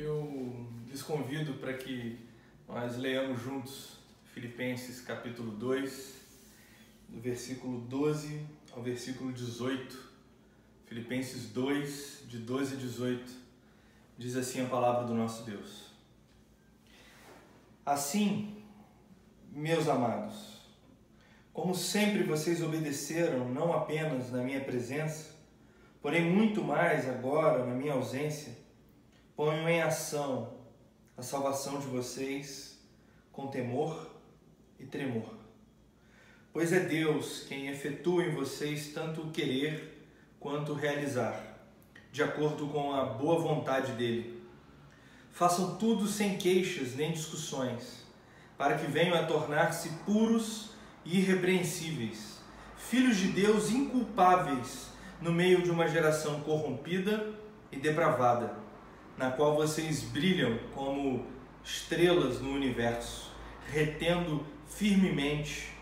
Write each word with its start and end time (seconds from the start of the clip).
eu 0.00 0.66
lhes 0.86 1.02
convido 1.02 1.54
para 1.54 1.74
que 1.74 2.18
nós 2.68 2.96
leamos 2.96 3.40
juntos 3.40 3.98
Filipenses 4.32 5.00
capítulo 5.00 5.52
2, 5.52 6.14
do 7.08 7.20
versículo 7.20 7.80
12 7.80 8.46
ao 8.72 8.82
versículo 8.82 9.32
18. 9.32 10.08
Filipenses 10.86 11.50
2, 11.50 12.24
de 12.28 12.38
12 12.38 12.74
a 12.74 12.78
18, 12.78 13.32
diz 14.16 14.36
assim 14.36 14.64
a 14.64 14.68
palavra 14.68 15.06
do 15.06 15.14
nosso 15.14 15.44
Deus. 15.44 15.88
Assim, 17.84 18.62
meus 19.52 19.88
amados, 19.88 20.62
como 21.52 21.74
sempre 21.74 22.22
vocês 22.22 22.62
obedeceram, 22.62 23.48
não 23.48 23.72
apenas 23.72 24.30
na 24.30 24.42
minha 24.42 24.60
presença, 24.60 25.34
porém 26.00 26.24
muito 26.24 26.62
mais 26.62 27.08
agora 27.08 27.66
na 27.66 27.74
minha 27.74 27.94
ausência, 27.94 28.57
ponham 29.38 29.68
em 29.68 29.80
ação 29.80 30.52
a 31.16 31.22
salvação 31.22 31.78
de 31.78 31.86
vocês 31.86 32.76
com 33.30 33.46
temor 33.46 34.10
e 34.80 34.84
tremor. 34.84 35.32
Pois 36.52 36.72
é 36.72 36.80
Deus 36.80 37.44
quem 37.48 37.68
efetua 37.68 38.24
em 38.24 38.34
vocês 38.34 38.88
tanto 38.92 39.20
o 39.20 39.30
querer 39.30 40.08
quanto 40.40 40.72
o 40.72 40.74
realizar, 40.74 41.40
de 42.10 42.20
acordo 42.20 42.66
com 42.66 42.92
a 42.92 43.04
boa 43.04 43.38
vontade 43.38 43.92
dele. 43.92 44.42
Façam 45.30 45.76
tudo 45.76 46.08
sem 46.08 46.36
queixas 46.36 46.96
nem 46.96 47.12
discussões, 47.12 48.04
para 48.56 48.76
que 48.76 48.90
venham 48.90 49.16
a 49.16 49.24
tornar-se 49.24 49.90
puros 50.04 50.70
e 51.04 51.18
irrepreensíveis, 51.18 52.40
filhos 52.76 53.16
de 53.16 53.28
Deus 53.28 53.70
inculpáveis 53.70 54.88
no 55.22 55.30
meio 55.30 55.62
de 55.62 55.70
uma 55.70 55.86
geração 55.86 56.40
corrompida 56.40 57.38
e 57.70 57.76
depravada, 57.76 58.66
na 59.18 59.32
qual 59.32 59.56
vocês 59.56 60.02
brilham 60.04 60.58
como 60.72 61.26
estrelas 61.64 62.40
no 62.40 62.52
universo, 62.52 63.32
retendo 63.66 64.46
firmemente 64.66 65.72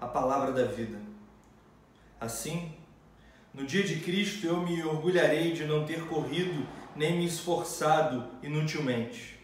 a 0.00 0.06
palavra 0.06 0.50
da 0.52 0.64
vida. 0.64 0.98
Assim, 2.18 2.72
no 3.52 3.66
dia 3.66 3.82
de 3.82 3.96
Cristo 4.00 4.46
eu 4.46 4.62
me 4.62 4.82
orgulharei 4.82 5.52
de 5.52 5.64
não 5.64 5.84
ter 5.84 6.06
corrido 6.06 6.66
nem 6.96 7.18
me 7.18 7.26
esforçado 7.26 8.24
inutilmente. 8.42 9.38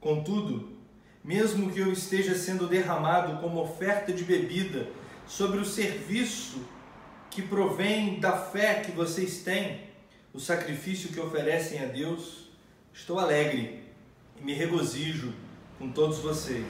Contudo, 0.00 0.78
mesmo 1.22 1.70
que 1.70 1.80
eu 1.80 1.92
esteja 1.92 2.34
sendo 2.34 2.66
derramado 2.66 3.38
como 3.40 3.60
oferta 3.60 4.12
de 4.12 4.24
bebida 4.24 4.88
sobre 5.26 5.58
o 5.58 5.64
serviço 5.64 6.64
que 7.30 7.42
provém 7.42 8.18
da 8.18 8.32
fé 8.32 8.80
que 8.80 8.92
vocês 8.92 9.42
têm, 9.42 9.80
o 10.34 10.40
sacrifício 10.40 11.10
que 11.10 11.20
oferecem 11.20 11.78
a 11.78 11.86
Deus, 11.86 12.48
estou 12.92 13.20
alegre 13.20 13.84
e 14.36 14.42
me 14.42 14.52
regozijo 14.52 15.32
com 15.78 15.92
todos 15.92 16.18
vocês. 16.18 16.66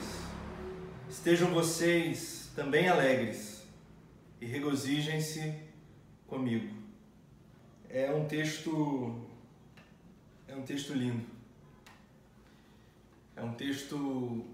Estejam 1.09 1.51
vocês 1.51 2.51
também 2.55 2.89
alegres 2.89 3.67
e 4.39 4.45
regozijem-se 4.45 5.55
comigo. 6.27 6.75
É 7.89 8.13
um 8.13 8.27
texto 8.27 9.27
é 10.47 10.55
um 10.55 10.63
texto 10.63 10.93
lindo. 10.93 11.25
É 13.35 13.43
um 13.43 13.55
texto 13.55 14.45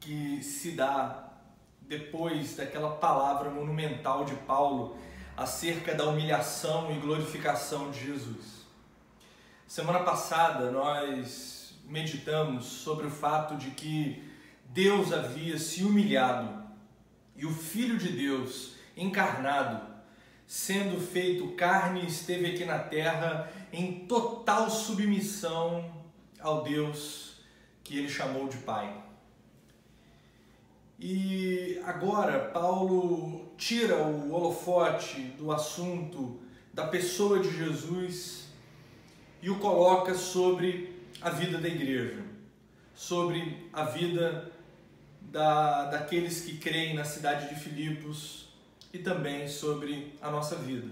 que 0.00 0.42
se 0.42 0.72
dá 0.72 1.34
depois 1.82 2.56
daquela 2.56 2.96
palavra 2.96 3.48
monumental 3.48 4.24
de 4.24 4.34
Paulo 4.34 4.98
acerca 5.40 5.94
da 5.94 6.04
humilhação 6.04 6.94
e 6.94 7.00
glorificação 7.00 7.90
de 7.90 8.04
Jesus. 8.04 8.66
Semana 9.66 10.00
passada 10.00 10.70
nós 10.70 11.80
meditamos 11.86 12.66
sobre 12.66 13.06
o 13.06 13.10
fato 13.10 13.56
de 13.56 13.70
que 13.70 14.22
Deus 14.66 15.14
havia 15.14 15.58
se 15.58 15.82
humilhado 15.82 16.62
e 17.34 17.46
o 17.46 17.54
Filho 17.54 17.96
de 17.96 18.12
Deus 18.12 18.74
encarnado, 18.94 19.80
sendo 20.46 21.00
feito 21.00 21.48
carne, 21.52 22.06
esteve 22.06 22.48
aqui 22.48 22.66
na 22.66 22.78
terra 22.78 23.50
em 23.72 24.00
total 24.00 24.68
submissão 24.68 25.90
ao 26.38 26.62
Deus 26.62 27.40
que 27.82 27.96
ele 27.96 28.10
chamou 28.10 28.46
de 28.46 28.58
Pai. 28.58 28.94
E 31.00 31.80
agora 31.86 32.50
Paulo 32.50 33.50
tira 33.56 33.96
o 33.96 34.32
holofote 34.34 35.18
do 35.38 35.50
assunto 35.50 36.38
da 36.74 36.86
pessoa 36.88 37.40
de 37.40 37.56
Jesus 37.56 38.48
e 39.40 39.48
o 39.48 39.58
coloca 39.58 40.14
sobre 40.14 40.94
a 41.22 41.30
vida 41.30 41.56
da 41.56 41.68
igreja, 41.68 42.22
sobre 42.94 43.66
a 43.72 43.84
vida 43.84 44.52
da, 45.22 45.86
daqueles 45.86 46.42
que 46.42 46.58
creem 46.58 46.94
na 46.94 47.04
cidade 47.04 47.48
de 47.48 47.58
Filipos 47.58 48.50
e 48.92 48.98
também 48.98 49.48
sobre 49.48 50.14
a 50.20 50.30
nossa 50.30 50.56
vida. 50.56 50.88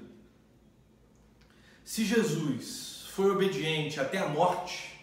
Se 1.84 2.02
Jesus 2.02 3.04
foi 3.10 3.30
obediente 3.30 4.00
até 4.00 4.16
a 4.16 4.28
morte, 4.28 4.98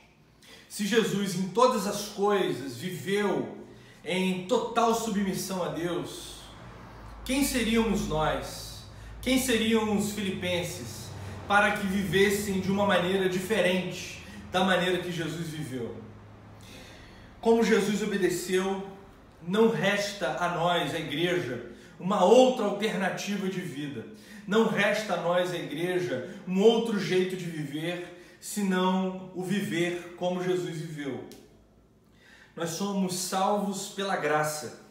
se 0.67 0.83
Jesus 0.87 1.35
em 1.35 1.49
todas 1.49 1.85
as 1.85 2.07
coisas 2.09 2.77
viveu 2.77 3.64
em 4.05 4.45
total 4.45 4.93
submissão 4.93 5.63
a 5.63 5.69
Deus, 5.69 6.35
quem 7.23 7.43
seríamos 7.43 8.07
nós? 8.07 8.85
Quem 9.21 9.39
seriam 9.39 9.97
os 9.97 10.11
filipenses 10.11 11.09
para 11.47 11.71
que 11.71 11.87
vivessem 11.87 12.59
de 12.59 12.71
uma 12.71 12.85
maneira 12.85 13.27
diferente 13.27 14.23
da 14.51 14.63
maneira 14.63 14.99
que 14.99 15.11
Jesus 15.11 15.47
viveu? 15.47 15.95
Como 17.41 17.63
Jesus 17.63 18.03
obedeceu, 18.03 18.87
não 19.47 19.69
resta 19.69 20.37
a 20.39 20.49
nós, 20.49 20.93
a 20.93 20.99
igreja, 20.99 21.71
uma 21.99 22.23
outra 22.23 22.65
alternativa 22.65 23.47
de 23.47 23.61
vida. 23.61 24.05
Não 24.47 24.67
resta 24.67 25.15
a 25.15 25.21
nós, 25.21 25.51
a 25.51 25.57
igreja, 25.57 26.35
um 26.47 26.61
outro 26.61 26.99
jeito 26.99 27.35
de 27.35 27.45
viver, 27.45 28.37
senão 28.39 29.31
o 29.33 29.41
viver 29.41 30.13
como 30.17 30.43
Jesus 30.43 30.77
viveu. 30.77 31.27
Nós 32.55 32.71
somos 32.71 33.15
salvos 33.15 33.89
pela 33.89 34.15
graça. 34.15 34.81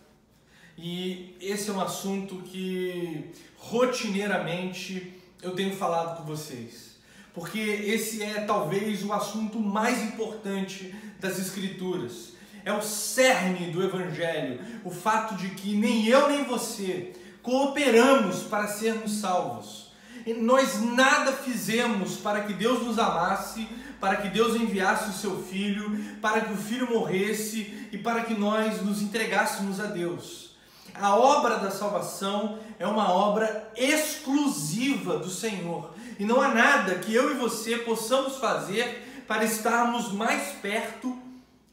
E 0.77 1.37
esse 1.41 1.71
é 1.71 1.73
um 1.73 1.81
assunto 1.81 2.37
que 2.43 3.31
rotineiramente 3.57 5.15
eu 5.41 5.55
tenho 5.55 5.75
falado 5.75 6.19
com 6.19 6.25
vocês. 6.25 6.97
Porque 7.33 7.59
esse 7.59 8.23
é 8.23 8.41
talvez 8.41 9.05
o 9.05 9.13
assunto 9.13 9.59
mais 9.59 10.03
importante 10.03 10.95
das 11.19 11.39
Escrituras. 11.39 12.35
É 12.65 12.73
o 12.73 12.83
cerne 12.83 13.71
do 13.71 13.83
Evangelho. 13.83 14.61
O 14.85 14.91
fato 14.91 15.35
de 15.37 15.51
que 15.51 15.75
nem 15.75 16.07
eu 16.07 16.29
nem 16.29 16.45
você 16.45 17.13
cooperamos 17.43 18.43
para 18.45 18.67
sermos 18.67 19.21
salvos. 19.21 19.93
Nós 20.39 20.81
nada 20.81 21.33
fizemos 21.33 22.17
para 22.17 22.43
que 22.45 22.55
Deus 22.55 22.83
nos 22.83 22.99
amasse, 22.99 23.69
para 24.05 24.17
que 24.17 24.29
Deus 24.29 24.55
enviasse 24.55 25.09
o 25.09 25.15
seu 25.15 25.43
filho, 25.45 25.99
para 26.21 26.43
que 26.43 26.53
o 26.53 26.57
filho 26.59 26.91
morresse 26.91 27.89
e 27.91 27.97
para 27.97 28.23
que 28.23 28.35
nós 28.35 28.83
nos 28.83 29.01
entregássemos 29.01 29.81
a 29.81 29.87
Deus. 29.87 30.55
A 30.93 31.17
obra 31.17 31.57
da 31.57 31.71
salvação 31.71 32.59
é 32.79 32.87
uma 32.87 33.11
obra 33.11 33.73
exclusiva 33.75 35.17
do 35.17 35.31
Senhor 35.31 35.95
e 36.19 36.25
não 36.27 36.39
há 36.39 36.49
nada 36.49 36.97
que 36.97 37.15
eu 37.15 37.31
e 37.31 37.39
você 37.39 37.79
possamos 37.79 38.37
fazer 38.37 39.25
para 39.27 39.43
estarmos 39.43 40.13
mais 40.13 40.53
perto 40.53 41.17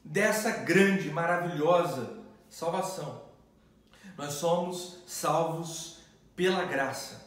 dessa 0.01 0.51
grande, 0.51 1.11
maravilhosa 1.11 2.13
salvação. 2.49 3.23
Nós 4.17 4.35
somos 4.35 4.99
salvos 5.05 5.97
pela 6.33 6.63
graça. 6.63 7.20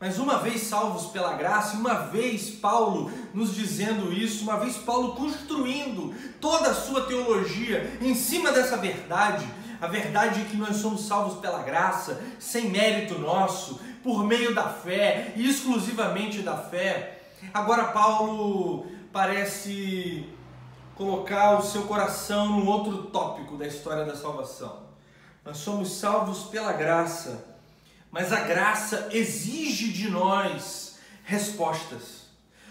Mas 0.00 0.18
uma 0.18 0.38
vez 0.38 0.62
salvos 0.62 1.12
pela 1.12 1.34
graça, 1.34 1.76
uma 1.76 1.92
vez 2.06 2.48
Paulo 2.48 3.12
nos 3.34 3.54
dizendo 3.54 4.10
isso, 4.10 4.44
uma 4.44 4.56
vez 4.56 4.78
Paulo 4.78 5.14
construindo 5.14 6.14
toda 6.40 6.70
a 6.70 6.74
sua 6.74 7.02
teologia 7.02 7.98
em 8.00 8.14
cima 8.14 8.50
dessa 8.50 8.78
verdade, 8.78 9.46
a 9.78 9.86
verdade 9.86 10.46
que 10.46 10.56
nós 10.56 10.76
somos 10.76 11.06
salvos 11.06 11.38
pela 11.38 11.62
graça, 11.62 12.18
sem 12.38 12.70
mérito 12.70 13.18
nosso, 13.18 13.78
por 14.02 14.24
meio 14.24 14.54
da 14.54 14.70
fé 14.70 15.34
e 15.36 15.46
exclusivamente 15.46 16.40
da 16.40 16.56
fé. 16.56 17.20
Agora 17.52 17.84
Paulo 17.88 18.86
parece 19.12 20.26
colocar 20.94 21.58
o 21.58 21.62
seu 21.62 21.82
coração 21.82 22.46
num 22.46 22.66
outro 22.66 23.02
tópico 23.04 23.54
da 23.58 23.66
história 23.66 24.06
da 24.06 24.16
salvação. 24.16 24.78
Nós 25.44 25.58
somos 25.58 25.92
salvos 25.92 26.44
pela 26.44 26.72
graça 26.72 27.49
mas 28.10 28.32
a 28.32 28.40
graça 28.40 29.08
exige 29.12 29.92
de 29.92 30.10
nós 30.10 30.98
respostas. 31.24 32.20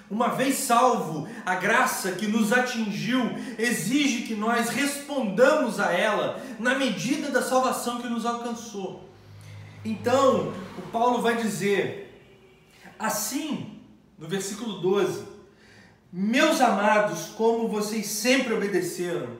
Uma 0.09 0.29
vez 0.29 0.55
salvo, 0.55 1.29
a 1.45 1.55
graça 1.55 2.13
que 2.13 2.25
nos 2.25 2.51
atingiu 2.51 3.21
exige 3.59 4.23
que 4.23 4.33
nós 4.33 4.69
respondamos 4.69 5.79
a 5.79 5.91
ela 5.91 6.43
na 6.59 6.75
medida 6.75 7.29
da 7.29 7.43
salvação 7.43 8.01
que 8.01 8.07
nos 8.07 8.25
alcançou. 8.25 9.07
Então, 9.85 10.51
o 10.77 10.81
Paulo 10.91 11.21
vai 11.21 11.37
dizer, 11.37 12.19
assim, 12.97 13.79
no 14.17 14.27
versículo 14.27 14.79
12: 14.79 15.25
Meus 16.11 16.59
amados, 16.59 17.27
como 17.37 17.67
vocês 17.67 18.07
sempre 18.07 18.53
obedeceram. 18.53 19.37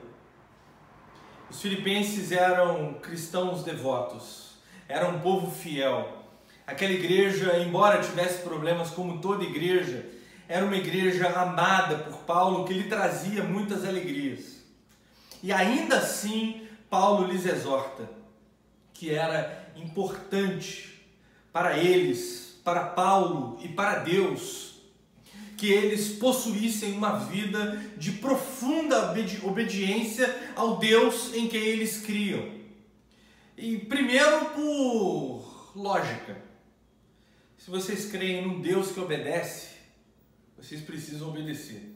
Os 1.50 1.60
filipenses 1.60 2.30
eram 2.30 2.94
cristãos 3.02 3.64
devotos, 3.64 4.49
eram 4.90 5.16
um 5.16 5.20
povo 5.20 5.50
fiel. 5.50 6.18
Aquela 6.66 6.92
igreja, 6.92 7.56
embora 7.58 8.02
tivesse 8.02 8.42
problemas 8.42 8.90
como 8.90 9.20
toda 9.20 9.44
igreja, 9.44 10.04
era 10.48 10.64
uma 10.64 10.76
igreja 10.76 11.28
amada 11.28 11.96
por 11.98 12.18
Paulo 12.18 12.64
que 12.64 12.74
lhe 12.74 12.88
trazia 12.88 13.44
muitas 13.44 13.84
alegrias. 13.84 14.56
E 15.42 15.52
ainda 15.52 15.98
assim, 15.98 16.66
Paulo 16.90 17.26
lhes 17.26 17.46
exorta 17.46 18.10
que 18.92 19.10
era 19.14 19.70
importante 19.76 21.02
para 21.52 21.78
eles, 21.78 22.60
para 22.64 22.84
Paulo 22.84 23.58
e 23.62 23.68
para 23.68 24.00
Deus, 24.00 24.74
que 25.56 25.70
eles 25.70 26.18
possuíssem 26.18 26.92
uma 26.92 27.18
vida 27.18 27.80
de 27.96 28.12
profunda 28.12 29.14
obediência 29.44 30.52
ao 30.56 30.78
Deus 30.78 31.32
em 31.34 31.48
que 31.48 31.56
eles 31.56 32.02
criam. 32.02 32.59
E 33.60 33.76
primeiro 33.76 34.46
por 34.54 35.72
lógica. 35.76 36.42
Se 37.58 37.70
vocês 37.70 38.10
creem 38.10 38.46
num 38.46 38.62
Deus 38.62 38.90
que 38.90 38.98
obedece, 38.98 39.68
vocês 40.56 40.80
precisam 40.80 41.28
obedecer. 41.28 41.94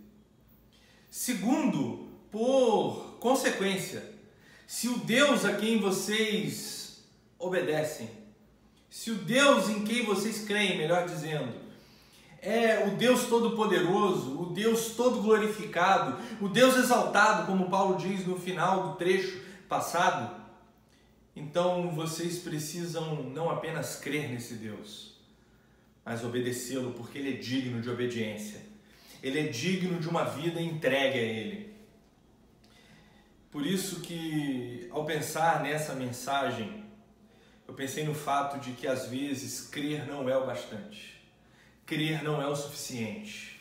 Segundo, 1.08 2.06
por 2.30 3.16
consequência. 3.18 4.12
Se 4.66 4.88
o 4.88 4.98
Deus 4.98 5.46
a 5.46 5.54
quem 5.54 5.80
vocês 5.80 7.02
obedecem, 7.38 8.10
se 8.90 9.10
o 9.10 9.14
Deus 9.14 9.70
em 9.70 9.84
quem 9.84 10.04
vocês 10.04 10.44
creem, 10.44 10.76
melhor 10.76 11.06
dizendo, 11.06 11.54
é 12.42 12.86
o 12.86 12.90
Deus 12.98 13.24
Todo-Poderoso, 13.24 14.38
o 14.38 14.52
Deus 14.52 14.88
todo 14.96 15.22
glorificado, 15.22 16.20
o 16.42 16.48
Deus 16.48 16.76
exaltado, 16.76 17.46
como 17.46 17.70
Paulo 17.70 17.96
diz 17.96 18.26
no 18.26 18.38
final 18.38 18.90
do 18.90 18.96
trecho 18.96 19.40
passado, 19.66 20.43
então 21.36 21.90
vocês 21.90 22.38
precisam 22.38 23.24
não 23.24 23.50
apenas 23.50 23.96
crer 23.96 24.28
nesse 24.28 24.54
Deus, 24.54 25.14
mas 26.04 26.24
obedecê-lo, 26.24 26.92
porque 26.92 27.18
ele 27.18 27.34
é 27.34 27.36
digno 27.36 27.80
de 27.80 27.90
obediência. 27.90 28.60
Ele 29.22 29.40
é 29.40 29.44
digno 29.44 29.98
de 29.98 30.08
uma 30.08 30.24
vida 30.24 30.60
entregue 30.60 31.18
a 31.18 31.22
ele. 31.22 31.74
Por 33.50 33.66
isso 33.66 34.00
que 34.00 34.88
ao 34.90 35.04
pensar 35.04 35.62
nessa 35.62 35.94
mensagem, 35.94 36.84
eu 37.66 37.74
pensei 37.74 38.04
no 38.04 38.14
fato 38.14 38.58
de 38.58 38.72
que 38.72 38.86
às 38.86 39.06
vezes 39.06 39.68
crer 39.68 40.06
não 40.06 40.28
é 40.28 40.36
o 40.36 40.46
bastante. 40.46 41.20
Crer 41.86 42.22
não 42.22 42.40
é 42.40 42.46
o 42.46 42.54
suficiente. 42.54 43.60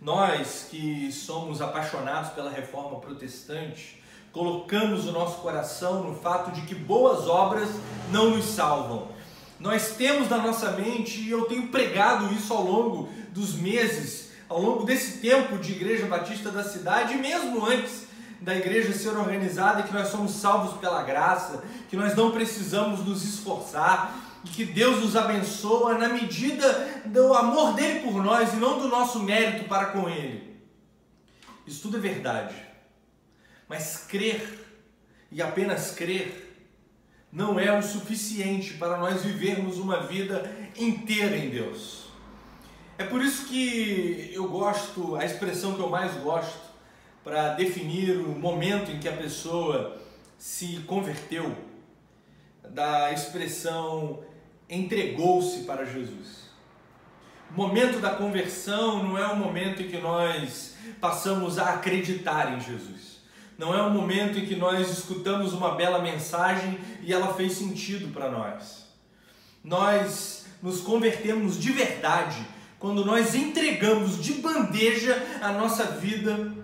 Nós 0.00 0.68
que 0.70 1.12
somos 1.12 1.60
apaixonados 1.60 2.30
pela 2.30 2.50
reforma 2.50 3.00
protestante, 3.00 3.99
colocamos 4.32 5.06
o 5.06 5.12
nosso 5.12 5.38
coração 5.38 6.02
no 6.02 6.14
fato 6.14 6.52
de 6.52 6.62
que 6.62 6.74
boas 6.74 7.28
obras 7.28 7.68
não 8.10 8.30
nos 8.30 8.44
salvam. 8.44 9.08
Nós 9.58 9.94
temos 9.96 10.28
na 10.28 10.38
nossa 10.38 10.72
mente, 10.72 11.20
e 11.20 11.30
eu 11.30 11.44
tenho 11.44 11.68
pregado 11.68 12.32
isso 12.32 12.52
ao 12.52 12.62
longo 12.62 13.08
dos 13.30 13.54
meses, 13.54 14.30
ao 14.48 14.60
longo 14.60 14.84
desse 14.84 15.18
tempo 15.18 15.58
de 15.58 15.72
Igreja 15.72 16.06
Batista 16.06 16.50
da 16.50 16.64
cidade, 16.64 17.16
mesmo 17.16 17.64
antes, 17.66 18.08
da 18.40 18.56
igreja 18.56 18.92
ser 18.94 19.10
organizada, 19.10 19.82
que 19.82 19.92
nós 19.92 20.08
somos 20.08 20.32
salvos 20.32 20.78
pela 20.80 21.02
graça, 21.02 21.62
que 21.90 21.96
nós 21.96 22.16
não 22.16 22.30
precisamos 22.30 23.04
nos 23.04 23.22
esforçar 23.22 24.16
e 24.42 24.48
que 24.48 24.64
Deus 24.64 25.00
nos 25.00 25.14
abençoa 25.14 25.98
na 25.98 26.08
medida 26.08 27.02
do 27.04 27.34
amor 27.34 27.74
dele 27.74 28.00
por 28.00 28.22
nós 28.24 28.54
e 28.54 28.56
não 28.56 28.78
do 28.78 28.88
nosso 28.88 29.20
mérito 29.20 29.68
para 29.68 29.86
com 29.86 30.08
ele. 30.08 30.58
Isso 31.66 31.82
tudo 31.82 31.98
é 31.98 32.00
verdade. 32.00 32.69
Mas 33.70 34.04
crer 34.08 34.66
e 35.30 35.40
apenas 35.40 35.92
crer 35.92 36.66
não 37.32 37.56
é 37.56 37.70
o 37.72 37.80
suficiente 37.80 38.74
para 38.74 38.96
nós 38.96 39.22
vivermos 39.22 39.78
uma 39.78 40.08
vida 40.08 40.52
inteira 40.76 41.36
em 41.36 41.50
Deus. 41.50 42.08
É 42.98 43.04
por 43.04 43.22
isso 43.22 43.46
que 43.46 44.32
eu 44.34 44.48
gosto, 44.48 45.14
a 45.14 45.24
expressão 45.24 45.76
que 45.76 45.80
eu 45.80 45.88
mais 45.88 46.14
gosto 46.14 46.68
para 47.22 47.54
definir 47.54 48.16
o 48.16 48.30
momento 48.30 48.90
em 48.90 48.98
que 48.98 49.08
a 49.08 49.16
pessoa 49.16 50.02
se 50.36 50.80
converteu, 50.88 51.56
da 52.70 53.12
expressão 53.12 54.24
entregou-se 54.68 55.60
para 55.60 55.84
Jesus. 55.84 56.50
O 57.52 57.54
momento 57.54 58.00
da 58.00 58.16
conversão 58.16 59.00
não 59.00 59.16
é 59.16 59.28
o 59.28 59.36
momento 59.36 59.80
em 59.80 59.88
que 59.88 59.98
nós 59.98 60.74
passamos 61.00 61.56
a 61.56 61.74
acreditar 61.74 62.56
em 62.56 62.60
Jesus. 62.60 63.19
Não 63.60 63.74
é 63.74 63.82
o 63.82 63.90
momento 63.90 64.38
em 64.38 64.46
que 64.46 64.56
nós 64.56 64.90
escutamos 64.90 65.52
uma 65.52 65.74
bela 65.74 65.98
mensagem 65.98 66.78
e 67.02 67.12
ela 67.12 67.34
fez 67.34 67.52
sentido 67.52 68.10
para 68.10 68.30
nós. 68.30 68.86
Nós 69.62 70.46
nos 70.62 70.80
convertemos 70.80 71.60
de 71.60 71.70
verdade 71.70 72.38
quando 72.78 73.04
nós 73.04 73.34
entregamos 73.34 74.18
de 74.24 74.32
bandeja 74.32 75.22
a 75.42 75.52
nossa 75.52 75.84
vida 75.84 76.54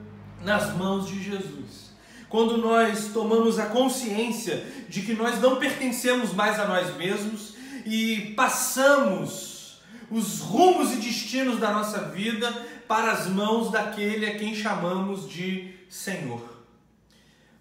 nas 0.42 0.74
mãos 0.74 1.06
de 1.06 1.22
Jesus. 1.22 1.90
Quando 2.30 2.56
nós 2.56 3.10
tomamos 3.12 3.58
a 3.58 3.66
consciência 3.66 4.64
de 4.88 5.02
que 5.02 5.12
nós 5.12 5.38
não 5.38 5.56
pertencemos 5.56 6.32
mais 6.32 6.58
a 6.58 6.66
nós 6.66 6.96
mesmos 6.96 7.56
e 7.84 8.32
passamos 8.34 9.82
os 10.10 10.40
rumos 10.40 10.94
e 10.94 10.96
destinos 10.96 11.60
da 11.60 11.72
nossa 11.72 12.08
vida 12.08 12.50
para 12.88 13.12
as 13.12 13.26
mãos 13.26 13.70
daquele 13.70 14.24
a 14.24 14.38
quem 14.38 14.54
chamamos 14.54 15.28
de 15.28 15.74
Senhor. 15.90 16.55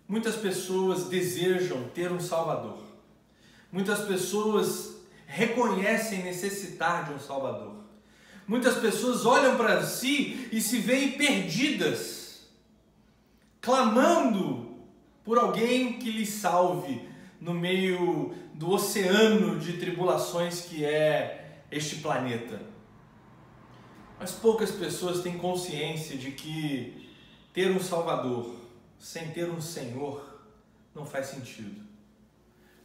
Muitas 0.08 0.36
pessoas 0.36 1.06
desejam 1.06 1.90
ter 1.94 2.12
um 2.12 2.20
Salvador. 2.20 2.78
Muitas 3.72 4.02
pessoas 4.02 4.96
reconhecem 5.26 6.24
necessitar 6.24 7.06
de 7.06 7.14
um 7.14 7.20
Salvador. 7.20 7.84
Muitas 8.48 8.78
pessoas 8.78 9.26
olham 9.26 9.58
para 9.58 9.84
si 9.84 10.48
e 10.52 10.62
se 10.62 10.78
veem 10.78 11.14
perdidas 11.14 12.26
clamando 13.60 14.78
por 15.24 15.40
alguém 15.40 15.94
que 15.94 16.12
lhe 16.12 16.26
salve 16.26 17.10
no 17.42 17.52
meio 17.52 18.36
do 18.54 18.70
oceano 18.70 19.60
de 19.60 19.74
tribulações 19.74 20.62
que 20.62 20.86
é 20.86 21.64
este 21.72 21.96
planeta. 21.96 22.62
Mas 24.20 24.32
poucas 24.34 24.70
pessoas 24.70 25.22
têm 25.24 25.40
consciência 25.40 26.16
de 26.16 26.32
que 26.32 27.10
ter 27.52 27.72
um 27.72 27.80
Salvador 27.80 28.65
sem 29.06 29.30
ter 29.30 29.48
um 29.48 29.62
Senhor 29.62 30.42
não 30.96 31.06
faz 31.06 31.28
sentido. 31.28 31.80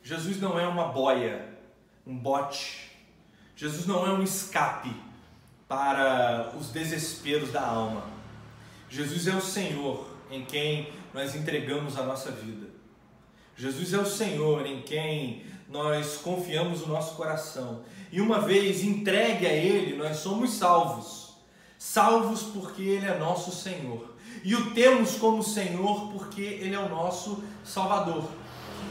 Jesus 0.03 0.39
não 0.39 0.61
é 0.61 0.67
uma 0.67 0.89
boia, 0.89 1.49
um 2.07 2.15
bote. 2.15 2.91
Jesus 3.57 3.87
não 3.87 4.07
é 4.07 4.13
um 4.13 4.23
escape 4.23 4.95
para 5.67 6.53
os 6.61 6.69
desesperos 6.69 7.51
da 7.51 7.67
alma. 7.67 8.05
Jesus 8.87 9.29
é 9.29 9.35
o 9.35 9.41
Senhor 9.41 10.15
em 10.31 10.45
quem 10.45 10.93
nós 11.15 11.35
entregamos 11.35 11.97
a 11.97 12.03
nossa 12.03 12.31
vida. 12.31 12.69
Jesus 13.57 13.95
é 13.95 13.99
o 13.99 14.05
Senhor 14.05 14.67
em 14.67 14.83
quem 14.83 15.47
nós 15.71 16.19
confiamos 16.19 16.83
o 16.83 16.89
nosso 16.89 17.15
coração. 17.15 17.83
E 18.13 18.21
uma 18.21 18.43
vez 18.43 18.85
entregue 18.85 19.47
a 19.47 19.55
Ele, 19.55 19.97
nós 19.97 20.19
somos 20.19 20.51
salvos. 20.51 21.39
Salvos 21.79 22.43
porque 22.43 22.83
Ele 22.83 23.07
é 23.07 23.17
nosso 23.17 23.51
Senhor. 23.51 24.10
E 24.43 24.55
o 24.55 24.73
temos 24.73 25.17
como 25.17 25.43
Senhor 25.43 26.13
porque 26.13 26.43
Ele 26.43 26.75
é 26.75 26.79
o 26.79 26.89
nosso 26.89 27.43
Salvador. 27.65 28.31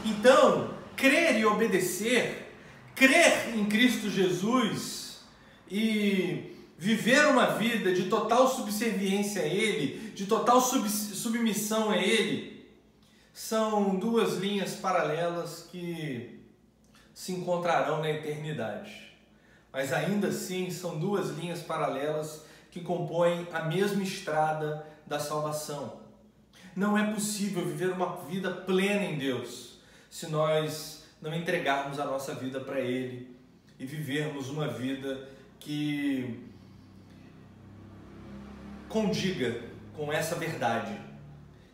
Então, 0.04 0.70
crer 0.96 1.38
e 1.38 1.44
obedecer, 1.44 2.54
crer 2.94 3.54
em 3.56 3.64
Cristo 3.66 4.08
Jesus 4.08 5.20
e 5.70 6.56
viver 6.78 7.26
uma 7.26 7.46
vida 7.46 7.92
de 7.92 8.04
total 8.04 8.48
subserviência 8.48 9.42
a 9.42 9.46
Ele, 9.46 10.10
de 10.12 10.26
total 10.26 10.60
sub 10.60 10.88
submissão 10.88 11.90
a 11.90 11.96
Ele, 11.96 12.66
são 13.32 13.96
duas 13.96 14.34
linhas 14.38 14.74
paralelas 14.74 15.66
que 15.70 16.40
se 17.14 17.32
encontrarão 17.32 18.00
na 18.00 18.10
eternidade. 18.10 19.12
Mas 19.72 19.92
ainda 19.92 20.28
assim 20.28 20.70
são 20.70 20.98
duas 20.98 21.30
linhas 21.30 21.60
paralelas 21.60 22.42
que 22.70 22.80
compõem 22.80 23.46
a 23.52 23.64
mesma 23.64 24.02
estrada 24.02 24.86
da 25.10 25.18
salvação. 25.18 26.00
Não 26.76 26.96
é 26.96 27.12
possível 27.12 27.64
viver 27.64 27.90
uma 27.90 28.16
vida 28.26 28.48
plena 28.48 29.02
em 29.02 29.18
Deus 29.18 29.80
se 30.08 30.28
nós 30.28 31.04
não 31.20 31.34
entregarmos 31.34 31.98
a 31.98 32.04
nossa 32.04 32.32
vida 32.36 32.60
para 32.60 32.80
Ele 32.80 33.36
e 33.76 33.84
vivermos 33.84 34.48
uma 34.48 34.68
vida 34.68 35.28
que 35.58 36.48
condiga 38.88 39.60
com 39.96 40.12
essa 40.12 40.36
verdade, 40.36 40.96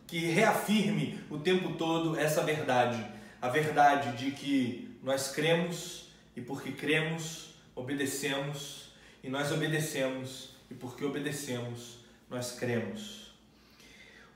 que 0.07 0.17
reafirme 0.25 1.23
o 1.29 1.37
tempo 1.37 1.73
todo 1.73 2.17
essa 2.17 2.41
verdade, 2.41 3.05
a 3.39 3.49
verdade 3.49 4.17
de 4.17 4.31
que 4.31 4.97
nós 5.03 5.31
cremos 5.31 6.09
e 6.35 6.41
porque 6.41 6.71
cremos, 6.71 7.53
obedecemos, 7.75 8.91
e 9.23 9.29
nós 9.29 9.51
obedecemos 9.51 10.55
e 10.71 10.73
porque 10.73 11.05
obedecemos, 11.05 11.99
nós 12.29 12.51
cremos. 12.53 13.26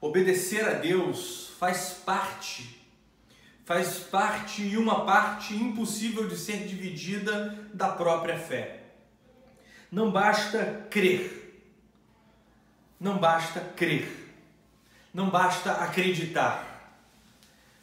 Obedecer 0.01 0.67
a 0.67 0.73
Deus 0.73 1.53
faz 1.57 2.01
parte 2.03 2.81
faz 3.71 3.99
parte 3.99 4.61
e 4.61 4.75
uma 4.75 5.05
parte 5.05 5.55
impossível 5.55 6.27
de 6.27 6.35
ser 6.35 6.67
dividida 6.67 7.57
da 7.73 7.87
própria 7.87 8.37
fé. 8.37 8.81
Não 9.89 10.11
basta 10.11 10.87
crer. 10.89 11.63
Não 12.99 13.17
basta 13.17 13.61
crer. 13.61 14.35
Não 15.13 15.29
basta 15.29 15.71
acreditar. 15.71 16.99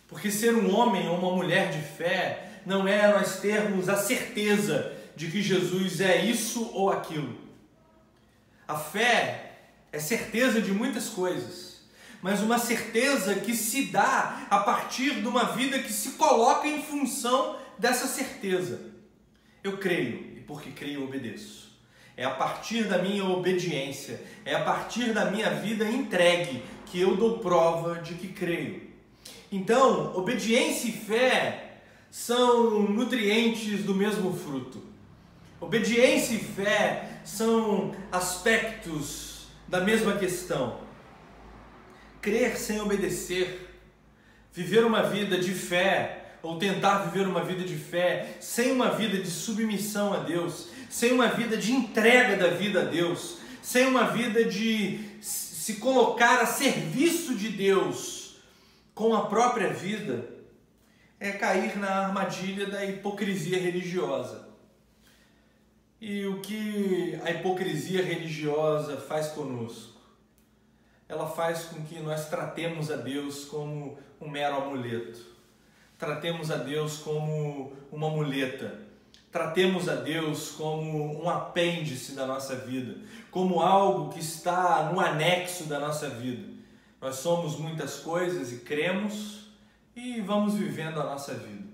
Porque 0.06 0.30
ser 0.30 0.54
um 0.54 0.75
homem 0.75 1.08
ou 1.08 1.16
uma 1.16 1.34
mulher 1.34 1.70
de 1.70 1.80
fé 1.80 2.60
não 2.66 2.87
é 2.87 3.08
nós 3.08 3.40
termos 3.40 3.88
a 3.88 3.96
certeza 3.96 4.94
de 5.16 5.30
que 5.30 5.40
Jesus 5.40 6.02
é 6.02 6.22
isso 6.22 6.70
ou 6.75 6.90
aquilo. 6.90 7.34
A 8.66 8.76
fé 8.76 9.52
é 9.90 9.98
certeza 9.98 10.60
de 10.60 10.70
muitas 10.70 11.08
coisas 11.08 11.67
mas 12.22 12.40
uma 12.40 12.58
certeza 12.58 13.37
que 13.37 13.54
se 13.54 13.84
dá 13.87 14.46
a 14.50 14.58
partir 14.60 15.20
de 15.20 15.28
uma 15.28 15.44
vida 15.44 15.78
que 15.78 15.92
se 15.92 16.12
coloca 16.12 16.66
em 16.66 16.82
função 16.82 17.56
dessa 17.78 18.06
certeza. 18.06 18.80
Eu 19.62 19.78
creio, 19.78 20.37
e 20.37 20.40
porque 20.46 20.70
creio, 20.70 21.04
obedeço. 21.04 21.68
É 22.16 22.25
a 22.25 22.30
partir 22.30 22.84
da 22.84 22.98
minha 22.98 23.25
obediência, 23.25 24.20
é 24.44 24.54
a 24.54 24.64
partir 24.64 25.12
da 25.12 25.30
minha 25.30 25.50
vida 25.50 25.88
entregue 25.88 26.62
que 26.87 27.00
eu 27.00 27.16
dou 27.16 27.38
prova 27.38 28.00
de 28.00 28.14
que 28.14 28.28
creio. 28.28 28.88
Então, 29.52 30.16
obediência 30.16 30.88
e 30.88 30.92
fé 30.92 31.80
são 32.10 32.82
nutrientes 32.82 33.84
do 33.84 33.94
mesmo 33.94 34.37
fruto. 34.37 34.82
Obediência 35.60 36.34
e 36.34 36.38
fé 36.38 37.20
são 37.25 37.94
aspectos 38.10 39.46
da 39.68 39.80
mesma 39.80 40.16
questão 40.16 40.88
crer 42.20 42.56
sem 42.56 42.80
obedecer, 42.80 43.68
viver 44.52 44.84
uma 44.84 45.02
vida 45.02 45.38
de 45.38 45.52
fé 45.52 46.37
ou 46.42 46.58
tentar 46.58 46.98
viver 47.04 47.26
uma 47.26 47.44
vida 47.44 47.64
de 47.64 47.76
fé 47.76 48.37
sem 48.40 48.72
uma 48.72 48.90
vida 48.90 49.18
de 49.18 49.30
submissão 49.30 50.12
a 50.12 50.18
Deus, 50.18 50.68
sem 50.88 51.12
uma 51.12 51.28
vida 51.28 51.56
de 51.56 51.72
entrega 51.72 52.37
da 52.37 52.48
vida 52.48 52.82
a 52.82 52.84
Deus, 52.84 53.38
sem 53.62 53.87
uma 53.87 54.04
vida 54.10 54.44
de 54.44 55.00
se 55.20 55.75
colocar 55.75 56.40
a 56.40 56.46
serviço 56.46 57.34
de 57.34 57.50
Deus 57.50 58.37
com 58.94 59.14
a 59.14 59.26
própria 59.26 59.72
vida, 59.72 60.28
é 61.20 61.32
cair 61.32 61.76
na 61.76 62.06
armadilha 62.06 62.66
da 62.66 62.84
hipocrisia 62.84 63.58
religiosa. 63.58 64.48
E 66.00 66.25
o 66.26 66.40
que 66.40 67.18
a 67.25 67.30
hipocrisia 67.30 68.02
religiosa 68.02 68.96
faz 68.96 69.28
conosco? 69.28 69.98
Ela 71.09 71.27
faz 71.27 71.65
com 71.65 71.83
que 71.85 71.99
nós 72.00 72.29
tratemos 72.29 72.91
a 72.91 72.97
Deus 72.97 73.45
como 73.47 73.99
um 74.21 74.29
mero 74.29 74.57
amuleto. 74.57 75.19
Tratemos 75.99 76.50
a 76.50 76.57
Deus 76.57 76.99
como 76.99 77.73
uma 77.91 78.11
muleta. 78.11 78.87
Tratemos 79.33 79.88
a 79.88 79.97
Deus 79.97 80.50
como 80.50 81.23
um 81.23 81.29
apêndice 81.29 82.12
da 82.12 82.27
nossa 82.27 82.57
vida, 82.57 83.00
como 83.31 83.61
algo 83.61 84.12
que 84.12 84.21
está 84.21 84.91
no 84.93 85.00
anexo 85.00 85.65
da 85.65 85.79
nossa 85.79 86.09
vida. 86.09 86.49
Nós 87.00 87.17
somos 87.17 87.59
muitas 87.59 88.00
coisas 88.00 88.53
e 88.53 88.59
cremos 88.59 89.50
e 89.95 90.21
vamos 90.21 90.55
vivendo 90.55 91.00
a 91.00 91.05
nossa 91.05 91.35
vida. 91.35 91.67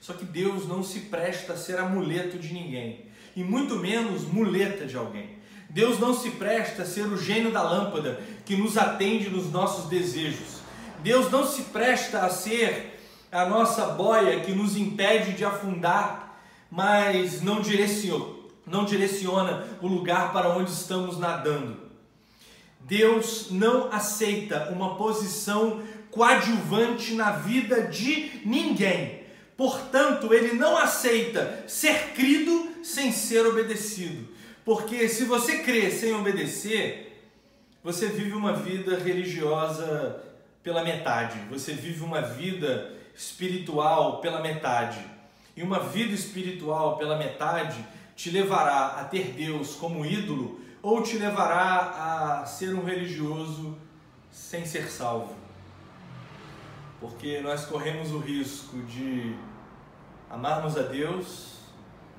Só 0.00 0.14
que 0.14 0.24
Deus 0.24 0.66
não 0.66 0.82
se 0.82 1.00
presta 1.02 1.52
a 1.52 1.56
ser 1.56 1.78
amuleto 1.78 2.38
de 2.38 2.52
ninguém, 2.52 3.06
e 3.36 3.44
muito 3.44 3.76
menos 3.76 4.22
muleta 4.22 4.84
de 4.84 4.96
alguém. 4.96 5.38
Deus 5.72 5.98
não 5.98 6.12
se 6.12 6.32
presta 6.32 6.82
a 6.82 6.86
ser 6.86 7.06
o 7.06 7.16
gênio 7.16 7.50
da 7.50 7.62
lâmpada 7.62 8.20
que 8.44 8.54
nos 8.54 8.76
atende 8.76 9.30
nos 9.30 9.50
nossos 9.50 9.88
desejos. 9.88 10.60
Deus 11.02 11.30
não 11.30 11.46
se 11.46 11.62
presta 11.62 12.20
a 12.20 12.28
ser 12.28 13.00
a 13.32 13.46
nossa 13.46 13.86
boia 13.86 14.40
que 14.40 14.52
nos 14.52 14.76
impede 14.76 15.32
de 15.32 15.46
afundar, 15.46 16.38
mas 16.70 17.40
não 17.40 17.62
direciona, 17.62 18.26
não 18.66 18.84
direciona 18.84 19.66
o 19.80 19.86
lugar 19.86 20.30
para 20.34 20.50
onde 20.50 20.70
estamos 20.70 21.18
nadando. 21.18 21.78
Deus 22.80 23.46
não 23.50 23.90
aceita 23.90 24.68
uma 24.70 24.96
posição 24.96 25.80
coadjuvante 26.10 27.14
na 27.14 27.30
vida 27.30 27.84
de 27.84 28.42
ninguém. 28.44 29.22
Portanto, 29.56 30.34
ele 30.34 30.52
não 30.52 30.76
aceita 30.76 31.64
ser 31.66 32.12
crido 32.14 32.68
sem 32.82 33.10
ser 33.10 33.46
obedecido. 33.46 34.28
Porque 34.64 35.08
se 35.08 35.24
você 35.24 35.58
crê 35.58 35.90
sem 35.90 36.14
obedecer, 36.14 37.30
você 37.82 38.06
vive 38.06 38.32
uma 38.32 38.52
vida 38.52 38.96
religiosa 38.96 40.22
pela 40.62 40.84
metade, 40.84 41.38
você 41.50 41.72
vive 41.72 42.04
uma 42.04 42.20
vida 42.20 42.92
espiritual 43.14 44.20
pela 44.20 44.40
metade. 44.40 45.04
E 45.56 45.62
uma 45.62 45.80
vida 45.80 46.14
espiritual 46.14 46.96
pela 46.96 47.18
metade 47.18 47.84
te 48.14 48.30
levará 48.30 48.98
a 49.00 49.04
ter 49.04 49.32
Deus 49.32 49.74
como 49.74 50.06
ídolo 50.06 50.60
ou 50.80 51.02
te 51.02 51.18
levará 51.18 52.40
a 52.42 52.46
ser 52.46 52.74
um 52.74 52.84
religioso 52.84 53.76
sem 54.30 54.64
ser 54.64 54.88
salvo. 54.88 55.34
Porque 57.00 57.40
nós 57.40 57.64
corremos 57.66 58.12
o 58.12 58.18
risco 58.18 58.78
de 58.82 59.34
amarmos 60.30 60.76
a 60.78 60.82
Deus 60.82 61.51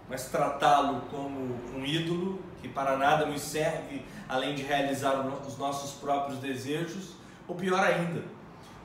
mas 0.09 0.25
tratá-lo 0.25 1.01
como 1.09 1.59
um 1.75 1.85
ídolo 1.85 2.41
que 2.61 2.67
para 2.67 2.97
nada 2.97 3.25
nos 3.25 3.41
serve 3.41 4.03
além 4.27 4.55
de 4.55 4.63
realizar 4.63 5.19
os 5.45 5.57
nossos 5.57 5.91
próprios 5.99 6.39
desejos, 6.39 7.11
ou 7.47 7.55
pior 7.55 7.79
ainda, 7.79 8.23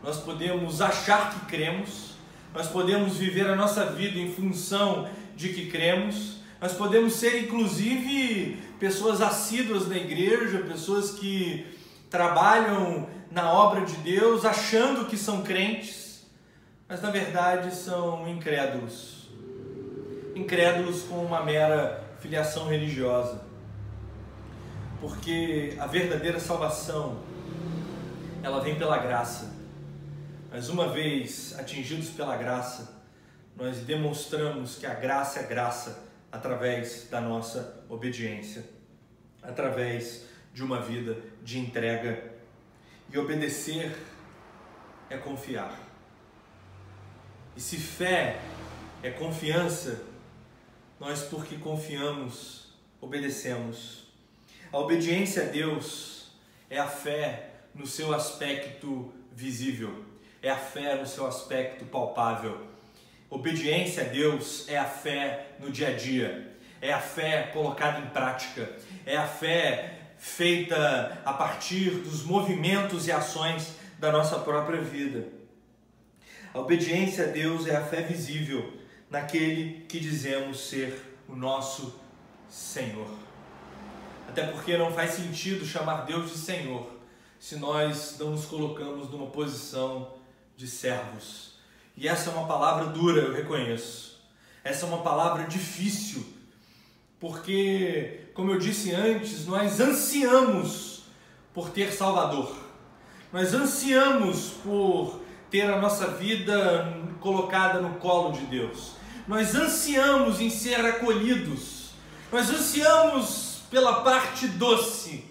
nós 0.02 0.18
podemos 0.18 0.80
achar 0.80 1.32
que 1.32 1.46
cremos, 1.46 2.16
nós 2.54 2.66
podemos 2.66 3.16
viver 3.16 3.46
a 3.48 3.56
nossa 3.56 3.86
vida 3.86 4.18
em 4.18 4.32
função 4.32 5.08
de 5.36 5.50
que 5.50 5.70
cremos, 5.70 6.38
nós 6.60 6.72
podemos 6.72 7.14
ser 7.14 7.44
inclusive 7.44 8.58
pessoas 8.80 9.20
assíduas 9.20 9.88
na 9.88 9.96
igreja, 9.96 10.58
pessoas 10.58 11.12
que 11.12 11.66
trabalham 12.10 13.08
na 13.30 13.52
obra 13.52 13.82
de 13.82 13.94
Deus 13.96 14.44
achando 14.44 15.06
que 15.06 15.16
são 15.16 15.42
crentes, 15.42 16.26
mas 16.88 17.00
na 17.00 17.10
verdade 17.10 17.74
são 17.74 18.28
incrédulos 18.28 19.17
incrédulos 20.34 21.02
com 21.02 21.24
uma 21.24 21.44
mera 21.44 22.04
filiação 22.20 22.66
religiosa. 22.66 23.42
Porque 25.00 25.76
a 25.78 25.86
verdadeira 25.86 26.40
salvação, 26.40 27.20
ela 28.42 28.60
vem 28.60 28.76
pela 28.76 28.98
graça. 28.98 29.56
Mas 30.50 30.68
uma 30.68 30.88
vez 30.88 31.54
atingidos 31.58 32.08
pela 32.10 32.36
graça, 32.36 33.02
nós 33.56 33.78
demonstramos 33.78 34.76
que 34.76 34.86
a 34.86 34.94
graça 34.94 35.40
é 35.40 35.42
graça 35.44 36.04
através 36.30 37.08
da 37.10 37.20
nossa 37.20 37.82
obediência, 37.88 38.64
através 39.42 40.24
de 40.52 40.62
uma 40.62 40.80
vida 40.80 41.16
de 41.42 41.58
entrega. 41.58 42.32
E 43.12 43.18
obedecer 43.18 43.96
é 45.08 45.16
confiar. 45.16 45.78
E 47.56 47.60
se 47.60 47.76
fé 47.76 48.38
é 49.02 49.10
confiança, 49.10 50.02
nós, 50.98 51.22
porque 51.22 51.56
confiamos, 51.56 52.72
obedecemos. 53.00 54.08
A 54.72 54.78
obediência 54.78 55.44
a 55.44 55.46
Deus 55.46 56.32
é 56.68 56.78
a 56.78 56.86
fé 56.86 57.50
no 57.74 57.86
seu 57.86 58.12
aspecto 58.12 59.12
visível, 59.32 60.04
é 60.42 60.50
a 60.50 60.56
fé 60.56 60.96
no 60.96 61.06
seu 61.06 61.26
aspecto 61.26 61.84
palpável. 61.84 62.66
Obediência 63.30 64.04
a 64.04 64.06
Deus 64.06 64.68
é 64.68 64.76
a 64.76 64.84
fé 64.84 65.52
no 65.60 65.70
dia 65.70 65.88
a 65.88 65.92
dia, 65.92 66.56
é 66.80 66.92
a 66.92 67.00
fé 67.00 67.50
colocada 67.52 68.00
em 68.00 68.10
prática, 68.10 68.76
é 69.06 69.16
a 69.16 69.26
fé 69.26 69.98
feita 70.18 71.22
a 71.24 71.32
partir 71.32 71.90
dos 71.90 72.24
movimentos 72.24 73.06
e 73.06 73.12
ações 73.12 73.74
da 73.98 74.10
nossa 74.10 74.38
própria 74.40 74.80
vida. 74.80 75.28
A 76.52 76.58
obediência 76.58 77.24
a 77.24 77.28
Deus 77.28 77.66
é 77.66 77.76
a 77.76 77.84
fé 77.84 78.02
visível, 78.02 78.72
naquele 79.10 79.86
que 79.86 79.98
dizemos 79.98 80.68
ser 80.68 81.18
o 81.28 81.34
nosso 81.34 81.98
Senhor. 82.48 83.08
Até 84.28 84.46
porque 84.46 84.76
não 84.76 84.92
faz 84.92 85.12
sentido 85.12 85.64
chamar 85.64 86.02
Deus 86.02 86.30
de 86.30 86.38
Senhor 86.38 86.98
se 87.38 87.56
nós 87.56 88.16
não 88.18 88.30
nos 88.30 88.44
colocamos 88.44 89.10
numa 89.10 89.26
posição 89.26 90.14
de 90.56 90.66
servos. 90.66 91.54
E 91.96 92.08
essa 92.08 92.30
é 92.30 92.32
uma 92.32 92.46
palavra 92.46 92.86
dura, 92.86 93.22
eu 93.22 93.32
reconheço. 93.32 94.20
Essa 94.62 94.84
é 94.84 94.88
uma 94.88 95.02
palavra 95.02 95.44
difícil, 95.44 96.26
porque, 97.18 98.28
como 98.34 98.50
eu 98.50 98.58
disse 98.58 98.92
antes, 98.92 99.46
nós 99.46 99.80
ansiamos 99.80 101.04
por 101.54 101.70
ter 101.70 101.92
Salvador. 101.92 102.54
Nós 103.32 103.54
ansiamos 103.54 104.50
por 104.62 105.20
ter 105.50 105.62
a 105.62 105.80
nossa 105.80 106.08
vida 106.08 106.92
colocada 107.20 107.80
no 107.80 107.94
colo 107.94 108.32
de 108.32 108.44
Deus. 108.46 108.97
Nós 109.28 109.54
ansiamos 109.54 110.40
em 110.40 110.48
ser 110.48 110.80
acolhidos, 110.86 111.90
nós 112.32 112.48
ansiamos 112.48 113.60
pela 113.70 114.00
parte 114.00 114.48
doce, 114.48 115.22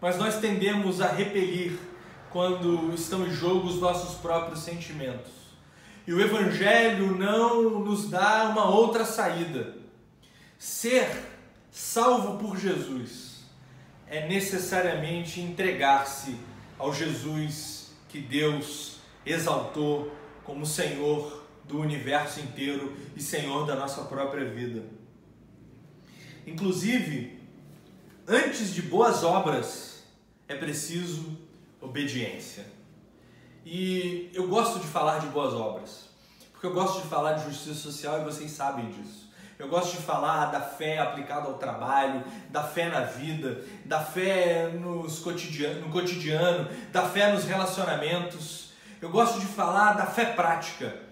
mas 0.00 0.18
nós 0.18 0.40
tendemos 0.40 1.00
a 1.00 1.06
repelir 1.06 1.78
quando 2.30 2.92
estão 2.92 3.24
em 3.24 3.30
jogo 3.30 3.68
os 3.68 3.80
nossos 3.80 4.16
próprios 4.16 4.64
sentimentos. 4.64 5.30
E 6.04 6.12
o 6.12 6.20
Evangelho 6.20 7.16
não 7.16 7.78
nos 7.78 8.10
dá 8.10 8.48
uma 8.48 8.68
outra 8.68 9.04
saída. 9.04 9.76
Ser 10.58 11.08
salvo 11.70 12.36
por 12.38 12.58
Jesus 12.58 13.44
é 14.08 14.26
necessariamente 14.26 15.40
entregar-se 15.40 16.36
ao 16.76 16.92
Jesus 16.92 17.92
que 18.08 18.18
Deus 18.18 18.96
exaltou 19.24 20.12
como 20.42 20.66
Senhor 20.66 21.43
do 21.66 21.80
universo 21.80 22.40
inteiro 22.40 22.94
e 23.16 23.22
Senhor 23.22 23.66
da 23.66 23.74
nossa 23.74 24.02
própria 24.02 24.44
vida. 24.44 24.84
Inclusive, 26.46 27.40
antes 28.28 28.74
de 28.74 28.82
boas 28.82 29.24
obras, 29.24 30.04
é 30.46 30.54
preciso 30.54 31.38
obediência. 31.80 32.66
E 33.64 34.30
eu 34.34 34.46
gosto 34.48 34.78
de 34.78 34.86
falar 34.86 35.18
de 35.20 35.26
boas 35.28 35.54
obras, 35.54 36.10
porque 36.52 36.66
eu 36.66 36.74
gosto 36.74 37.00
de 37.00 37.08
falar 37.08 37.34
de 37.34 37.44
justiça 37.44 37.74
social 37.74 38.20
e 38.20 38.24
vocês 38.24 38.50
sabem 38.50 38.90
disso. 38.90 39.24
Eu 39.58 39.68
gosto 39.68 39.96
de 39.96 40.02
falar 40.02 40.46
da 40.46 40.60
fé 40.60 40.98
aplicada 40.98 41.46
ao 41.46 41.54
trabalho, 41.54 42.22
da 42.50 42.62
fé 42.62 42.88
na 42.88 43.00
vida, 43.00 43.64
da 43.84 44.00
fé 44.00 44.68
nos 44.68 45.20
cotidiano, 45.20 45.82
no 45.82 45.92
cotidiano, 45.92 46.68
da 46.92 47.08
fé 47.08 47.32
nos 47.32 47.44
relacionamentos. 47.44 48.72
Eu 49.00 49.10
gosto 49.10 49.38
de 49.38 49.46
falar 49.46 49.92
da 49.92 50.06
fé 50.06 50.24
prática. 50.24 51.03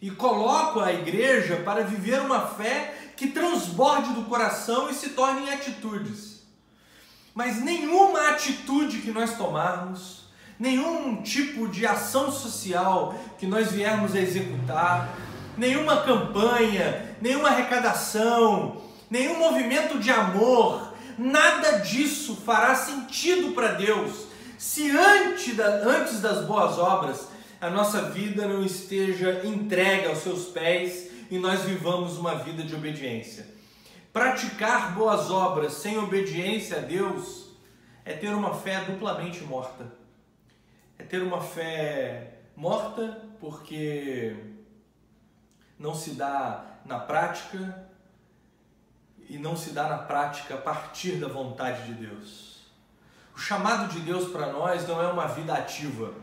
E 0.00 0.10
coloco 0.10 0.80
a 0.80 0.92
igreja 0.92 1.56
para 1.64 1.84
viver 1.84 2.20
uma 2.20 2.40
fé 2.40 3.12
que 3.16 3.28
transborde 3.28 4.12
do 4.12 4.24
coração 4.24 4.90
e 4.90 4.94
se 4.94 5.10
torne 5.10 5.46
em 5.46 5.52
atitudes. 5.52 6.42
Mas 7.34 7.62
nenhuma 7.62 8.30
atitude 8.30 8.98
que 8.98 9.10
nós 9.10 9.36
tomarmos, 9.36 10.24
nenhum 10.58 11.22
tipo 11.22 11.68
de 11.68 11.86
ação 11.86 12.30
social 12.30 13.14
que 13.38 13.46
nós 13.46 13.72
viermos 13.72 14.14
a 14.14 14.20
executar, 14.20 15.14
nenhuma 15.56 16.02
campanha, 16.02 17.16
nenhuma 17.20 17.48
arrecadação, 17.48 18.82
nenhum 19.10 19.38
movimento 19.38 19.98
de 19.98 20.10
amor, 20.10 20.94
nada 21.18 21.78
disso 21.78 22.36
fará 22.44 22.74
sentido 22.74 23.52
para 23.52 23.72
Deus 23.72 24.26
se 24.58 24.90
antes, 24.90 25.54
da, 25.54 25.66
antes 25.66 26.20
das 26.20 26.44
boas 26.44 26.78
obras 26.78 27.28
a 27.60 27.70
nossa 27.70 28.10
vida 28.10 28.46
não 28.46 28.64
esteja 28.64 29.46
entregue 29.46 30.06
aos 30.06 30.18
seus 30.18 30.46
pés 30.46 31.10
e 31.30 31.38
nós 31.38 31.62
vivamos 31.62 32.18
uma 32.18 32.34
vida 32.34 32.62
de 32.62 32.74
obediência. 32.74 33.46
Praticar 34.12 34.94
boas 34.94 35.30
obras 35.30 35.74
sem 35.74 35.98
obediência 35.98 36.78
a 36.78 36.80
Deus 36.80 37.50
é 38.04 38.12
ter 38.12 38.34
uma 38.34 38.54
fé 38.54 38.84
duplamente 38.84 39.42
morta. 39.42 39.92
É 40.98 41.04
ter 41.04 41.22
uma 41.22 41.40
fé 41.40 42.38
morta 42.54 43.22
porque 43.40 44.36
não 45.78 45.94
se 45.94 46.10
dá 46.10 46.64
na 46.84 46.98
prática 46.98 47.86
e 49.28 49.38
não 49.38 49.56
se 49.56 49.70
dá 49.70 49.88
na 49.88 49.98
prática 49.98 50.54
a 50.54 50.58
partir 50.58 51.16
da 51.16 51.28
vontade 51.28 51.84
de 51.86 52.06
Deus. 52.06 52.56
O 53.34 53.38
chamado 53.38 53.92
de 53.92 54.00
Deus 54.00 54.30
para 54.30 54.52
nós 54.52 54.86
não 54.86 55.02
é 55.02 55.08
uma 55.08 55.26
vida 55.26 55.52
ativa, 55.52 56.14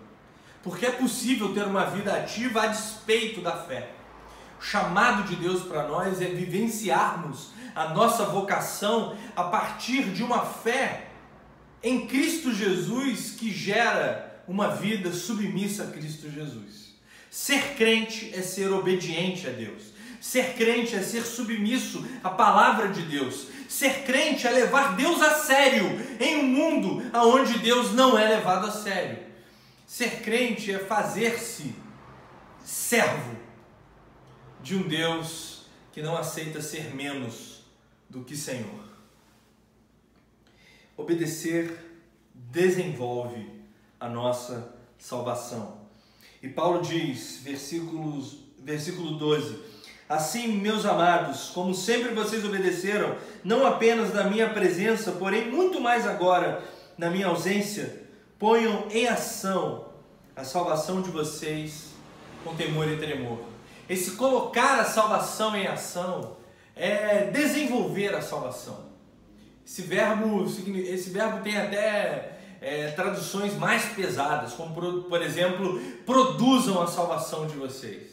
porque 0.63 0.86
é 0.86 0.91
possível 0.91 1.53
ter 1.53 1.65
uma 1.65 1.86
vida 1.86 2.13
ativa 2.13 2.63
a 2.63 2.67
despeito 2.67 3.41
da 3.41 3.58
fé. 3.58 3.89
O 4.60 4.63
chamado 4.63 5.24
de 5.24 5.36
Deus 5.36 5.63
para 5.63 5.88
nós 5.88 6.22
é 6.22 6.25
vivenciarmos 6.25 7.50
a 7.75 7.89
nossa 7.89 8.25
vocação 8.25 9.15
a 9.36 9.43
partir 9.43 10.03
de 10.12 10.24
uma 10.24 10.46
fé 10.46 11.08
em 11.84 12.08
Cristo 12.08 12.53
Jesus 12.53 13.32
que 13.32 13.51
gera 13.51 14.41
uma 14.48 14.70
vida 14.70 15.12
submissa 15.12 15.84
a 15.84 15.88
Cristo 15.88 16.32
Jesus. 16.32 16.93
Ser 17.29 17.76
crente 17.76 18.32
é 18.34 18.41
ser 18.41 18.71
obediente 18.71 19.47
a 19.47 19.52
Deus. 19.52 19.91
Ser 20.21 20.54
crente 20.54 20.95
é 20.95 21.02
ser 21.02 21.23
submisso 21.23 22.06
à 22.23 22.30
palavra 22.30 22.88
de 22.88 23.02
Deus. 23.02 23.47
Ser 23.67 24.04
crente 24.04 24.47
é 24.47 24.52
levar 24.52 24.95
Deus 24.95 25.21
a 25.21 25.32
sério 25.32 25.99
em 26.21 26.38
um 26.38 26.43
mundo 26.43 27.04
onde 27.13 27.60
Deus 27.60 27.91
não 27.91 28.17
é 28.17 28.30
levado 28.30 28.67
a 28.67 28.71
sério. 28.71 29.33
Ser 29.93 30.23
crente 30.23 30.73
é 30.73 30.79
fazer-se 30.79 31.75
servo 32.65 33.38
de 34.60 34.75
um 34.75 34.88
Deus 34.88 35.67
que 35.91 36.01
não 36.01 36.17
aceita 36.17 36.63
ser 36.63 36.95
menos 36.95 37.62
do 38.10 38.23
que 38.23 38.36
Senhor. 38.36 38.86
Obedecer 40.97 41.77
desenvolve 42.34 43.47
a 43.99 44.10
nossa 44.10 44.75
salvação. 44.97 45.82
E 46.41 46.49
Paulo 46.49 46.82
diz, 46.82 47.41
versículos, 47.43 48.39
versículo 48.58 49.19
12: 49.19 49.60
Assim, 50.10 50.53
meus 50.53 50.88
amados, 50.88 51.51
como 51.51 51.71
sempre 51.75 52.15
vocês 52.15 52.43
obedeceram, 52.43 53.15
não 53.43 53.63
apenas 53.63 54.12
na 54.12 54.23
minha 54.23 54.49
presença, 54.49 55.12
porém 55.12 55.51
muito 55.51 55.79
mais 55.79 56.08
agora 56.08 56.63
na 56.97 57.12
minha 57.12 57.27
ausência, 57.27 58.03
ponham 58.43 58.89
em 58.91 59.08
ação 59.08 59.86
a 60.36 60.43
salvação 60.43 61.01
de 61.01 61.10
vocês 61.10 61.91
com 62.43 62.53
temor 62.53 62.89
e 62.89 62.97
tremor. 62.97 63.39
Esse 63.88 64.17
colocar 64.17 64.82
a 64.82 64.84
salvação 64.84 65.56
em 65.56 65.65
ação 65.65 66.36
é 66.75 67.32
desenvolver 67.32 68.13
a 68.13 68.21
salvação. 68.21 68.88
Esse 69.65 69.84
verbo, 69.84 70.43
esse 70.43 71.10
verbo 71.10 71.41
tem 71.41 71.58
até 71.58 72.38
é, 72.60 72.91
traduções 72.91 73.58
mais 73.58 73.86
pesadas, 73.86 74.51
como 74.51 74.73
por, 75.03 75.21
exemplo, 75.21 75.79
produzam 76.06 76.82
a 76.82 76.88
salvação 76.88 77.47
de 77.47 77.56
vocês. 77.56 78.12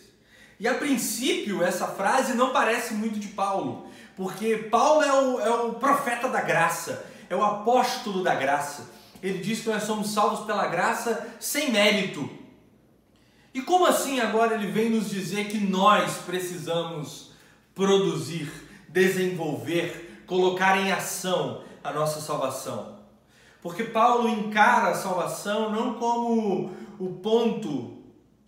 E 0.61 0.69
a 0.69 0.75
princípio 0.75 1.61
essa 1.61 1.89
frase 1.89 2.35
não 2.35 2.53
parece 2.53 2.95
muito 2.95 3.19
de 3.19 3.27
Paulo, 3.27 3.89
porque 4.17 4.69
Paulo 4.71 5.03
é 5.03 5.13
o, 5.13 5.41
é 5.41 5.51
o 5.51 5.75
profeta 5.75 6.29
da 6.29 6.41
graça, 6.41 7.05
é 7.29 7.35
o 7.35 7.43
apóstolo 7.43 8.23
da 8.23 8.37
graça. 8.37 9.00
Ele 9.23 9.39
diz 9.39 9.61
que 9.61 9.69
nós 9.69 9.83
somos 9.83 10.11
salvos 10.11 10.47
pela 10.47 10.67
graça 10.67 11.35
sem 11.39 11.71
mérito. 11.71 12.29
E 13.53 13.61
como 13.61 13.87
assim 13.87 14.21
agora 14.21 14.55
ele 14.55 14.69
vem 14.69 14.91
nos 14.91 15.11
dizer 15.11 15.49
que 15.49 15.59
nós 15.59 16.19
precisamos 16.19 17.33
produzir, 17.75 18.51
desenvolver, 18.89 20.23
colocar 20.27 20.79
em 20.79 20.93
ação 20.93 21.63
a 21.83 21.93
nossa 21.93 22.21
salvação? 22.21 23.01
Porque 23.63 23.85
Paulo 23.85 24.29
encara 24.29 24.91
a 24.91 24.95
salvação 24.95 25.71
não 25.71 25.95
como 25.95 26.71
o 26.99 27.09
ponto 27.23 27.99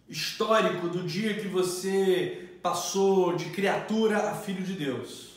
histórico 0.09 0.89
do 0.89 1.03
dia 1.03 1.35
que 1.35 1.49
você 1.49 2.59
passou 2.63 3.35
de 3.35 3.47
criatura 3.47 4.31
a 4.31 4.35
filho 4.35 4.63
de 4.63 4.75
Deus. 4.75 5.33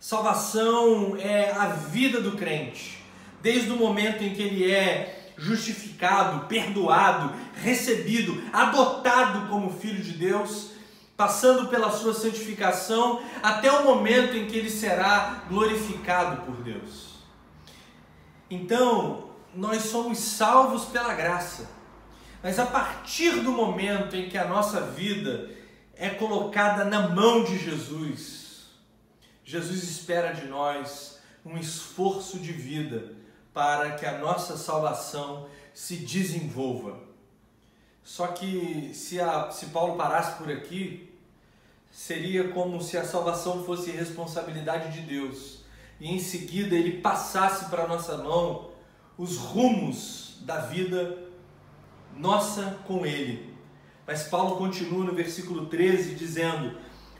Salvação 0.00 1.16
é 1.16 1.50
a 1.52 1.66
vida 1.68 2.20
do 2.20 2.32
crente, 2.32 3.01
desde 3.42 3.70
o 3.70 3.76
momento 3.76 4.22
em 4.22 4.32
que 4.32 4.40
ele 4.40 4.70
é 4.70 5.32
justificado, 5.36 6.46
perdoado, 6.46 7.34
recebido, 7.54 8.42
adotado 8.52 9.48
como 9.48 9.76
filho 9.76 10.02
de 10.02 10.12
Deus, 10.12 10.70
passando 11.16 11.68
pela 11.68 11.90
sua 11.90 12.14
santificação 12.14 13.20
até 13.42 13.70
o 13.70 13.84
momento 13.84 14.36
em 14.36 14.46
que 14.46 14.56
ele 14.56 14.70
será 14.70 15.44
glorificado 15.48 16.42
por 16.42 16.56
Deus. 16.62 17.16
Então, 18.48 19.30
nós 19.54 19.82
somos 19.82 20.18
salvos 20.18 20.84
pela 20.84 21.14
graça. 21.14 21.68
Mas 22.42 22.58
a 22.58 22.66
partir 22.66 23.40
do 23.40 23.52
momento 23.52 24.16
em 24.16 24.28
que 24.28 24.38
a 24.38 24.46
nossa 24.46 24.80
vida 24.80 25.50
é 25.94 26.10
colocada 26.10 26.84
na 26.84 27.08
mão 27.08 27.44
de 27.44 27.58
Jesus, 27.58 28.66
Jesus 29.44 29.82
espera 29.84 30.32
de 30.32 30.46
nós 30.46 31.18
um 31.44 31.56
esforço 31.56 32.38
de 32.38 32.52
vida 32.52 33.21
para 33.52 33.92
que 33.92 34.06
a 34.06 34.18
nossa 34.18 34.56
salvação 34.56 35.46
se 35.74 35.96
desenvolva. 35.96 36.98
Só 38.02 38.28
que 38.28 38.90
se, 38.94 39.20
a, 39.20 39.50
se 39.50 39.66
Paulo 39.66 39.96
parasse 39.96 40.36
por 40.36 40.50
aqui, 40.50 41.12
seria 41.90 42.48
como 42.48 42.82
se 42.82 42.96
a 42.96 43.04
salvação 43.04 43.64
fosse 43.64 43.90
responsabilidade 43.90 44.92
de 44.92 45.06
Deus 45.06 45.60
e 46.00 46.10
em 46.10 46.18
seguida 46.18 46.74
ele 46.74 47.00
passasse 47.00 47.66
para 47.66 47.86
nossa 47.86 48.16
mão 48.16 48.70
os 49.16 49.36
rumos 49.36 50.38
da 50.40 50.58
vida 50.58 51.18
nossa 52.16 52.78
com 52.86 53.06
ele. 53.06 53.54
Mas 54.06 54.24
Paulo 54.24 54.56
continua 54.56 55.04
no 55.04 55.14
versículo 55.14 55.66
13 55.66 56.14
dizendo: 56.14 56.76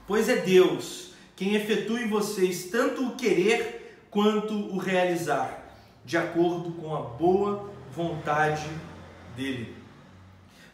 Pois 0.06 0.28
é 0.28 0.36
Deus 0.36 1.12
quem 1.36 1.54
efetua 1.54 2.00
em 2.00 2.08
vocês 2.08 2.70
tanto 2.70 3.06
o 3.06 3.14
querer 3.14 4.06
quanto 4.10 4.52
o 4.52 4.78
realizar 4.78 5.61
de 6.04 6.16
acordo 6.16 6.72
com 6.72 6.94
a 6.94 7.00
boa 7.00 7.70
vontade 7.94 8.68
dele. 9.36 9.76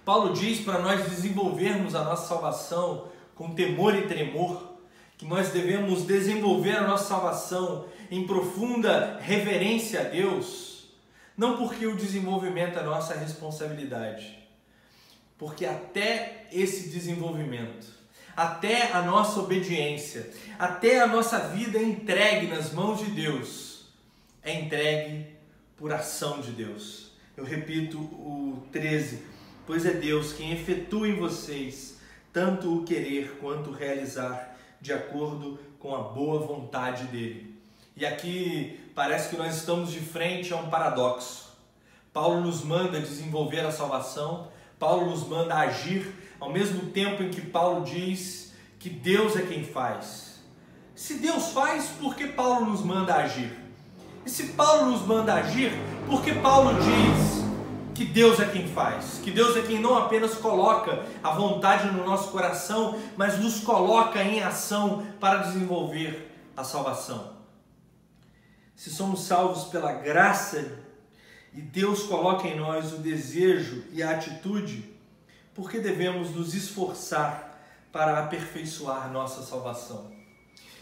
Paulo 0.05 0.33
diz 0.33 0.61
para 0.61 0.79
nós 0.79 1.09
desenvolvermos 1.09 1.95
a 1.95 2.03
nossa 2.03 2.27
salvação 2.29 3.09
com 3.35 3.55
temor 3.55 3.95
e 3.95 4.07
tremor, 4.07 4.79
que 5.19 5.27
nós 5.27 5.51
devemos 5.51 6.07
desenvolver 6.07 6.77
a 6.77 6.87
nossa 6.87 7.09
salvação 7.09 7.87
em 8.11 8.27
profunda 8.27 9.19
reverência 9.21 10.01
a 10.01 10.05
Deus, 10.05 10.69
Não 11.37 11.57
porque 11.57 11.87
o 11.87 11.95
desenvolvimento 11.95 12.79
é 12.79 12.83
nossa 12.83 13.14
responsabilidade, 13.14 14.38
porque 15.38 15.64
até 15.64 16.49
esse 16.51 16.88
desenvolvimento, 16.88 17.87
até 18.37 18.91
a 18.93 19.03
nossa 19.03 19.38
obediência, 19.38 20.33
até 20.59 21.01
a 21.01 21.07
nossa 21.07 21.38
vida 21.38 21.81
entregue 21.81 22.49
nas 22.49 22.73
mãos 22.73 22.99
de 22.99 23.12
Deus, 23.12 23.67
é 24.48 24.61
entregue 24.61 25.26
por 25.76 25.92
ação 25.92 26.40
de 26.40 26.50
Deus. 26.52 27.12
Eu 27.37 27.44
repito 27.44 27.98
o 27.98 28.66
13, 28.72 29.22
pois 29.66 29.87
é 29.87 29.92
Deus 29.92 30.32
quem 30.32 30.52
efetua 30.52 31.08
em 31.08 31.16
vocês 31.16 31.98
tanto 32.32 32.72
o 32.72 32.84
querer 32.84 33.38
quanto 33.40 33.70
o 33.70 33.72
realizar, 33.72 34.56
de 34.80 34.92
acordo 34.92 35.58
com 35.78 35.94
a 35.94 36.02
boa 36.02 36.38
vontade 36.38 37.04
dele. 37.04 37.58
E 37.96 38.06
aqui 38.06 38.78
parece 38.94 39.30
que 39.30 39.37
nós 39.37 39.56
estamos 39.56 39.90
de 39.90 40.00
frente 40.00 40.52
a 40.52 40.56
um 40.56 40.70
paradoxo. 40.70 41.48
Paulo 42.12 42.40
nos 42.40 42.62
manda 42.62 43.00
desenvolver 43.00 43.61
a 43.61 43.72
salvação, 43.72 44.48
Paulo 44.78 45.11
nos 45.11 45.26
manda 45.26 45.56
agir, 45.56 46.12
ao 46.38 46.52
mesmo 46.52 46.90
tempo 46.90 47.22
em 47.22 47.30
que 47.30 47.40
Paulo 47.40 47.84
diz 47.84 48.54
que 48.78 48.88
Deus 48.88 49.37
é 49.37 49.42
quem 49.42 49.64
faz. 49.64 50.40
Se 50.94 51.14
Deus 51.14 51.48
faz, 51.48 51.88
por 52.00 52.14
que 52.14 52.28
Paulo 52.28 52.66
nos 52.66 52.84
manda 52.84 53.14
agir? 53.14 53.67
E 54.24 54.31
se 54.31 54.48
Paulo 54.48 54.90
nos 54.90 55.02
manda 55.07 55.35
agir, 55.35 55.72
por 56.07 56.22
que 56.22 56.35
Paulo 56.35 56.70
diz 56.81 57.38
que 57.98 58.04
Deus 58.04 58.38
é 58.38 58.46
quem 58.46 58.68
faz, 58.68 59.20
que 59.24 59.31
Deus 59.33 59.57
é 59.57 59.62
quem 59.62 59.81
não 59.81 59.98
apenas 59.98 60.37
coloca 60.37 61.04
a 61.20 61.33
vontade 61.33 61.90
no 61.90 62.04
nosso 62.04 62.31
coração, 62.31 62.96
mas 63.16 63.38
nos 63.40 63.59
coloca 63.61 64.22
em 64.22 64.40
ação 64.40 65.04
para 65.18 65.38
desenvolver 65.38 66.31
a 66.57 66.62
salvação. 66.62 67.33
Se 68.76 68.88
somos 68.90 69.24
salvos 69.24 69.64
pela 69.64 69.92
graça 69.92 70.78
e 71.52 71.61
Deus 71.61 72.04
coloca 72.04 72.46
em 72.46 72.57
nós 72.57 72.92
o 72.92 72.98
desejo 72.98 73.83
e 73.90 74.00
a 74.00 74.11
atitude, 74.11 74.96
por 75.52 75.68
que 75.68 75.81
devemos 75.81 76.31
nos 76.31 76.54
esforçar 76.54 77.61
para 77.90 78.20
aperfeiçoar 78.20 79.11
nossa 79.11 79.42
salvação? 79.42 80.12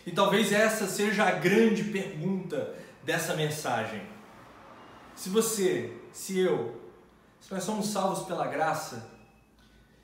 E 0.05 0.12
talvez 0.12 0.53
essa 0.53 0.87
seja 0.87 1.25
a 1.25 1.31
grande 1.31 1.85
pergunta 1.85 2.75
dessa 3.07 3.35
mensagem. 3.35 4.03
Se 5.14 5.31
você, 5.31 5.97
se 6.12 6.40
eu, 6.40 6.83
se 7.40 7.55
nós 7.55 7.62
somos 7.62 7.87
salvos 7.87 8.27
pela 8.27 8.47
graça, 8.49 9.09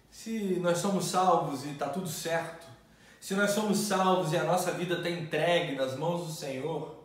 se 0.09 0.59
nós 0.62 0.79
somos 0.79 1.07
salvos 1.07 1.65
e 1.65 1.71
está 1.71 1.88
tudo 1.88 2.09
certo, 2.09 2.65
se 3.21 3.35
nós 3.35 3.51
somos 3.51 3.79
salvos 3.79 4.33
e 4.33 4.37
a 4.37 4.45
nossa 4.45 4.71
vida 4.71 4.95
está 4.95 5.11
entregue 5.11 5.75
nas 5.75 5.97
mãos 5.99 6.27
do 6.27 6.33
Senhor, 6.33 7.03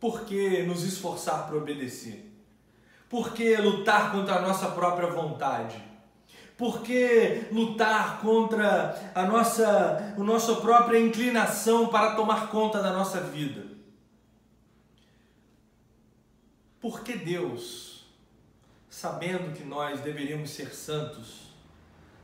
por 0.00 0.22
que 0.22 0.62
nos 0.62 0.82
esforçar 0.82 1.46
para 1.46 1.56
obedecer? 1.56 2.32
Por 3.08 3.34
que 3.34 3.54
lutar 3.56 4.10
contra 4.12 4.36
a 4.36 4.40
nossa 4.40 4.68
própria 4.68 5.10
vontade? 5.10 5.76
Por 6.56 6.80
que 6.80 7.48
lutar 7.52 8.20
contra 8.20 9.12
a 9.14 9.24
nossa, 9.24 10.14
a 10.16 10.22
nossa 10.22 10.56
própria 10.56 10.98
inclinação 10.98 11.88
para 11.88 12.14
tomar 12.14 12.48
conta 12.48 12.80
da 12.82 12.92
nossa 12.92 13.20
vida? 13.20 13.71
Por 16.82 17.02
que 17.02 17.16
Deus 17.16 17.92
sabendo 18.92 19.56
que 19.56 19.64
nós 19.64 20.00
deveríamos 20.00 20.50
ser 20.50 20.74
santos, 20.74 21.54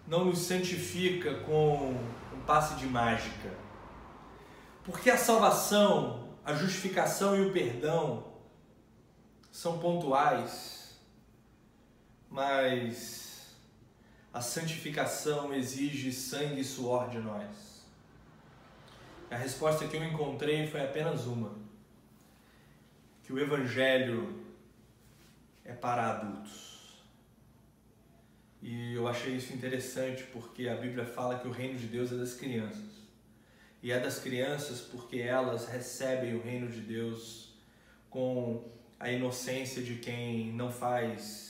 não 0.07 0.27
nos 0.27 0.41
santifica 0.41 1.37
com 1.41 1.93
um 2.35 2.41
passe 2.47 2.75
de 2.75 2.87
mágica. 2.87 3.55
Porque 4.85 5.09
a 5.09 5.17
salvação, 5.17 6.29
a 6.45 6.53
justificação 6.53 7.35
e 7.35 7.47
o 7.47 7.53
perdão 7.55 8.23
são 9.51 9.79
pontuais, 9.79 11.01
mas 12.29 13.57
a 14.31 14.43
santificação 14.43 15.55
exige 15.55 16.13
sangue 16.13 16.61
e 16.61 16.65
suor 16.65 17.09
de 17.09 17.19
nós. 17.19 17.83
A 19.31 19.37
resposta 19.37 19.89
que 19.89 19.97
eu 19.97 20.05
encontrei 20.05 20.67
foi 20.67 20.85
apenas 20.85 21.27
uma: 21.27 21.55
que 23.23 23.33
o 23.33 23.39
Evangelho 23.39 24.48
é 25.69 25.75
para 25.75 26.13
adultos. 26.13 26.79
E 28.63 28.95
eu 28.95 29.07
achei 29.07 29.37
isso 29.37 29.53
interessante 29.53 30.25
porque 30.33 30.67
a 30.67 30.75
Bíblia 30.75 31.05
fala 31.05 31.39
que 31.39 31.47
o 31.47 31.53
reino 31.53 31.79
de 31.79 31.87
Deus 31.87 32.11
é 32.11 32.17
das 32.17 32.35
crianças. 32.35 32.99
E 33.83 33.93
é 33.93 34.01
das 34.01 34.19
crianças 34.19 34.81
porque 34.81 35.19
elas 35.19 35.69
recebem 35.69 36.35
o 36.35 36.43
reino 36.43 36.69
de 36.69 36.81
Deus 36.81 37.53
com 38.09 38.67
a 38.99 39.13
inocência 39.13 39.83
de 39.83 39.97
quem 39.97 40.53
não 40.55 40.73
faz 40.73 41.47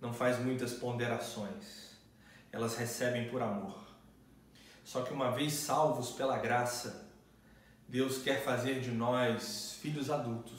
não 0.00 0.12
faz 0.12 0.38
muitas 0.38 0.74
ponderações. 0.74 1.96
Elas 2.52 2.76
recebem 2.76 3.28
por 3.28 3.42
amor. 3.42 3.88
Só 4.84 5.02
que 5.02 5.12
uma 5.12 5.32
vez 5.32 5.54
salvos 5.54 6.10
pela 6.10 6.38
graça, 6.38 7.10
Deus 7.88 8.22
quer 8.22 8.44
fazer 8.44 8.80
de 8.80 8.92
nós 8.92 9.76
filhos 9.82 10.08
adultos 10.08 10.57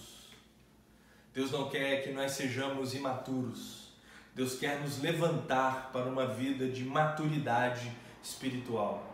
Deus 1.34 1.52
não 1.52 1.70
quer 1.70 2.04
que 2.04 2.12
nós 2.12 2.32
sejamos 2.32 2.94
imaturos. 2.94 3.90
Deus 4.34 4.56
quer 4.56 4.80
nos 4.80 5.00
levantar 5.00 5.92
para 5.92 6.06
uma 6.06 6.26
vida 6.26 6.68
de 6.68 6.84
maturidade 6.84 7.92
espiritual, 8.24 9.06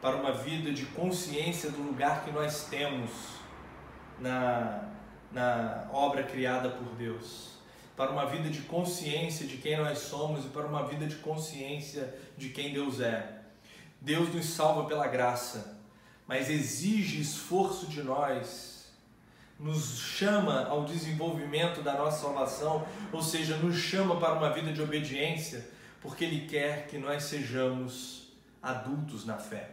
para 0.00 0.16
uma 0.16 0.32
vida 0.32 0.72
de 0.72 0.86
consciência 0.86 1.70
do 1.70 1.82
lugar 1.82 2.24
que 2.24 2.30
nós 2.30 2.66
temos 2.66 3.10
na, 4.18 4.88
na 5.30 5.88
obra 5.92 6.22
criada 6.22 6.70
por 6.70 6.94
Deus, 6.94 7.52
para 7.96 8.10
uma 8.10 8.26
vida 8.26 8.48
de 8.48 8.62
consciência 8.62 9.46
de 9.46 9.56
quem 9.56 9.76
nós 9.76 9.98
somos 9.98 10.44
e 10.44 10.48
para 10.48 10.66
uma 10.66 10.86
vida 10.86 11.06
de 11.06 11.16
consciência 11.16 12.14
de 12.36 12.48
quem 12.50 12.72
Deus 12.72 13.00
é. 13.00 13.40
Deus 14.00 14.32
nos 14.34 14.46
salva 14.46 14.88
pela 14.88 15.06
graça, 15.06 15.78
mas 16.26 16.48
exige 16.48 17.20
esforço 17.20 17.86
de 17.86 18.02
nós 18.02 18.71
nos 19.62 20.00
chama 20.00 20.64
ao 20.64 20.84
desenvolvimento 20.84 21.82
da 21.82 21.96
nossa 21.96 22.22
salvação, 22.22 22.84
ou 23.12 23.22
seja, 23.22 23.56
nos 23.58 23.76
chama 23.76 24.18
para 24.18 24.34
uma 24.34 24.52
vida 24.52 24.72
de 24.72 24.82
obediência, 24.82 25.70
porque 26.00 26.24
Ele 26.24 26.48
quer 26.48 26.88
que 26.88 26.98
nós 26.98 27.22
sejamos 27.22 28.32
adultos 28.60 29.24
na 29.24 29.38
fé. 29.38 29.70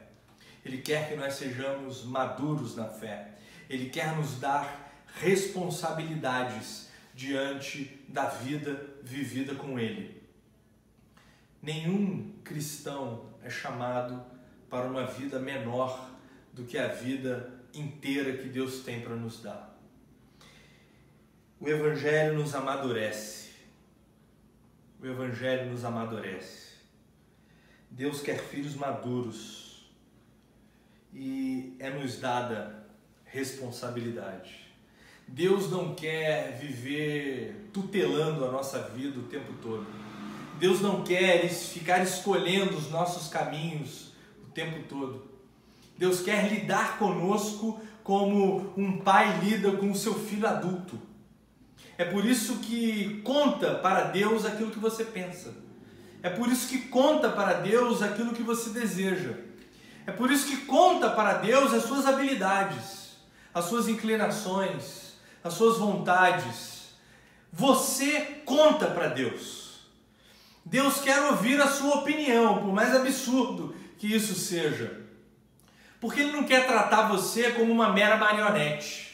Ele 0.64 0.78
quer 0.78 1.10
que 1.10 1.16
nós 1.16 1.34
sejamos 1.34 2.06
maduros 2.06 2.76
na 2.76 2.86
fé. 2.86 3.32
Ele 3.68 3.90
quer 3.90 4.16
nos 4.16 4.40
dar 4.40 4.94
responsabilidades 5.16 6.90
diante 7.16 8.00
da 8.08 8.26
vida 8.26 8.86
vivida 9.02 9.56
com 9.56 9.80
Ele. 9.80 10.22
Nenhum 11.64 12.36
cristão 12.44 13.26
é 13.44 13.50
chamado 13.50 14.24
para 14.70 14.86
uma 14.86 15.08
vida 15.08 15.40
menor 15.40 16.12
do 16.54 16.64
que 16.64 16.78
a 16.78 16.90
vida 16.90 17.60
inteira 17.74 18.38
que 18.38 18.50
Deus 18.50 18.82
tem 18.84 19.02
para 19.02 19.16
nos 19.16 19.42
dar. 19.42 19.69
O 21.60 21.68
Evangelho 21.68 22.40
nos 22.40 22.56
amadurece. 22.56 23.50
O 25.02 25.06
Evangelho 25.06 25.70
nos 25.70 25.84
amadurece. 25.84 26.70
Deus 27.92 28.22
quer 28.22 28.40
filhos 28.40 28.76
maduros 28.76 29.90
e 31.14 31.76
é-nos 31.80 32.18
dada 32.18 32.88
responsabilidade. 33.26 34.68
Deus 35.28 35.70
não 35.70 35.94
quer 35.94 36.58
viver 36.58 37.70
tutelando 37.74 38.46
a 38.46 38.52
nossa 38.52 38.80
vida 38.90 39.20
o 39.20 39.24
tempo 39.24 39.52
todo. 39.62 39.86
Deus 40.58 40.80
não 40.80 41.04
quer 41.04 41.48
ficar 41.50 42.02
escolhendo 42.02 42.78
os 42.78 42.90
nossos 42.90 43.28
caminhos 43.28 44.14
o 44.48 44.52
tempo 44.52 44.88
todo. 44.88 45.28
Deus 45.98 46.22
quer 46.22 46.50
lidar 46.50 46.98
conosco 46.98 47.82
como 48.02 48.74
um 48.78 49.00
pai 49.02 49.40
lida 49.44 49.74
com 49.74 49.92
o 49.92 49.96
seu 49.96 50.14
filho 50.14 50.48
adulto. 50.48 51.09
É 52.00 52.06
por 52.06 52.26
isso 52.26 52.60
que 52.60 53.20
conta 53.26 53.76
para 53.76 54.04
Deus 54.04 54.46
aquilo 54.46 54.72
que 54.72 54.80
você 54.80 55.04
pensa. 55.04 55.54
É 56.24 56.30
por 56.30 56.48
isso 56.48 56.70
que 56.70 56.88
conta 56.88 57.28
para 57.28 57.56
Deus 57.56 58.02
aquilo 58.02 58.32
que 58.34 58.42
você 58.42 58.70
deseja. 58.70 59.34
É 60.08 60.12
por 60.14 60.32
isso 60.32 60.48
que 60.48 60.66
conta 60.66 61.10
para 61.10 61.34
Deus 61.34 61.74
as 61.74 61.84
suas 61.84 62.06
habilidades, 62.06 63.18
as 63.54 63.66
suas 63.66 63.90
inclinações, 63.90 65.16
as 65.44 65.56
suas 65.56 65.78
vontades. 65.78 66.94
Você 67.52 68.44
conta 68.46 68.88
para 68.88 69.10
Deus. 69.10 69.82
Deus 70.64 71.02
quer 71.02 71.20
ouvir 71.24 71.60
a 71.60 71.68
sua 71.68 71.96
opinião, 71.96 72.60
por 72.60 72.74
mais 72.74 72.96
absurdo 72.96 73.76
que 73.98 74.08
isso 74.08 74.36
seja. 74.36 75.02
Porque 76.00 76.22
Ele 76.22 76.32
não 76.32 76.46
quer 76.46 76.66
tratar 76.66 77.10
você 77.10 77.52
como 77.52 77.74
uma 77.74 77.92
mera 77.92 78.16
marionete. 78.16 79.09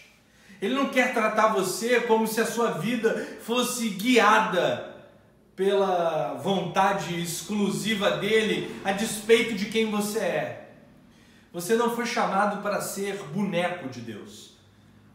Ele 0.62 0.74
não 0.74 0.90
quer 0.90 1.14
tratar 1.14 1.50
você 1.50 2.02
como 2.02 2.28
se 2.28 2.40
a 2.42 2.46
sua 2.46 2.72
vida 2.72 3.38
fosse 3.42 3.90
guiada 3.90 4.94
pela 5.56 6.34
vontade 6.36 7.22
exclusiva 7.22 8.12
dele, 8.12 8.76
a 8.84 8.92
despeito 8.92 9.54
de 9.54 9.66
quem 9.66 9.90
você 9.90 10.20
é. 10.20 10.70
Você 11.54 11.76
não 11.76 11.96
foi 11.96 12.06
chamado 12.06 12.62
para 12.62 12.82
ser 12.82 13.16
boneco 13.34 13.88
de 13.88 14.02
Deus, 14.02 14.58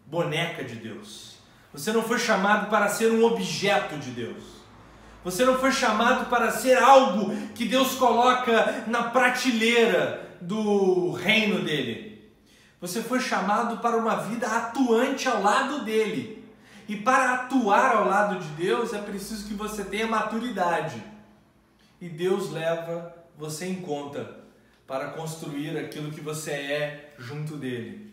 boneca 0.06 0.64
de 0.64 0.76
Deus. 0.76 1.34
Você 1.72 1.92
não 1.92 2.02
foi 2.02 2.18
chamado 2.18 2.70
para 2.70 2.88
ser 2.88 3.12
um 3.12 3.22
objeto 3.24 3.96
de 3.98 4.10
Deus. 4.10 4.42
Você 5.22 5.44
não 5.44 5.58
foi 5.58 5.70
chamado 5.70 6.30
para 6.30 6.50
ser 6.50 6.78
algo 6.78 7.36
que 7.54 7.66
Deus 7.66 7.94
coloca 7.96 8.84
na 8.86 9.04
prateleira 9.04 10.38
do 10.40 11.12
reino 11.12 11.62
dele. 11.62 12.09
Você 12.80 13.02
foi 13.02 13.20
chamado 13.20 13.78
para 13.78 13.96
uma 13.96 14.16
vida 14.16 14.46
atuante 14.46 15.28
ao 15.28 15.42
lado 15.42 15.84
dele. 15.84 16.44
E 16.88 16.96
para 16.96 17.34
atuar 17.34 17.96
ao 17.96 18.08
lado 18.08 18.40
de 18.40 18.48
Deus 18.52 18.92
é 18.92 19.00
preciso 19.00 19.46
que 19.46 19.54
você 19.54 19.84
tenha 19.84 20.06
maturidade. 20.06 21.02
E 22.00 22.08
Deus 22.08 22.50
leva 22.50 23.14
você 23.36 23.66
em 23.66 23.80
conta 23.82 24.40
para 24.86 25.10
construir 25.10 25.78
aquilo 25.78 26.10
que 26.10 26.20
você 26.20 26.50
é 26.50 27.14
junto 27.18 27.56
dele. 27.56 28.10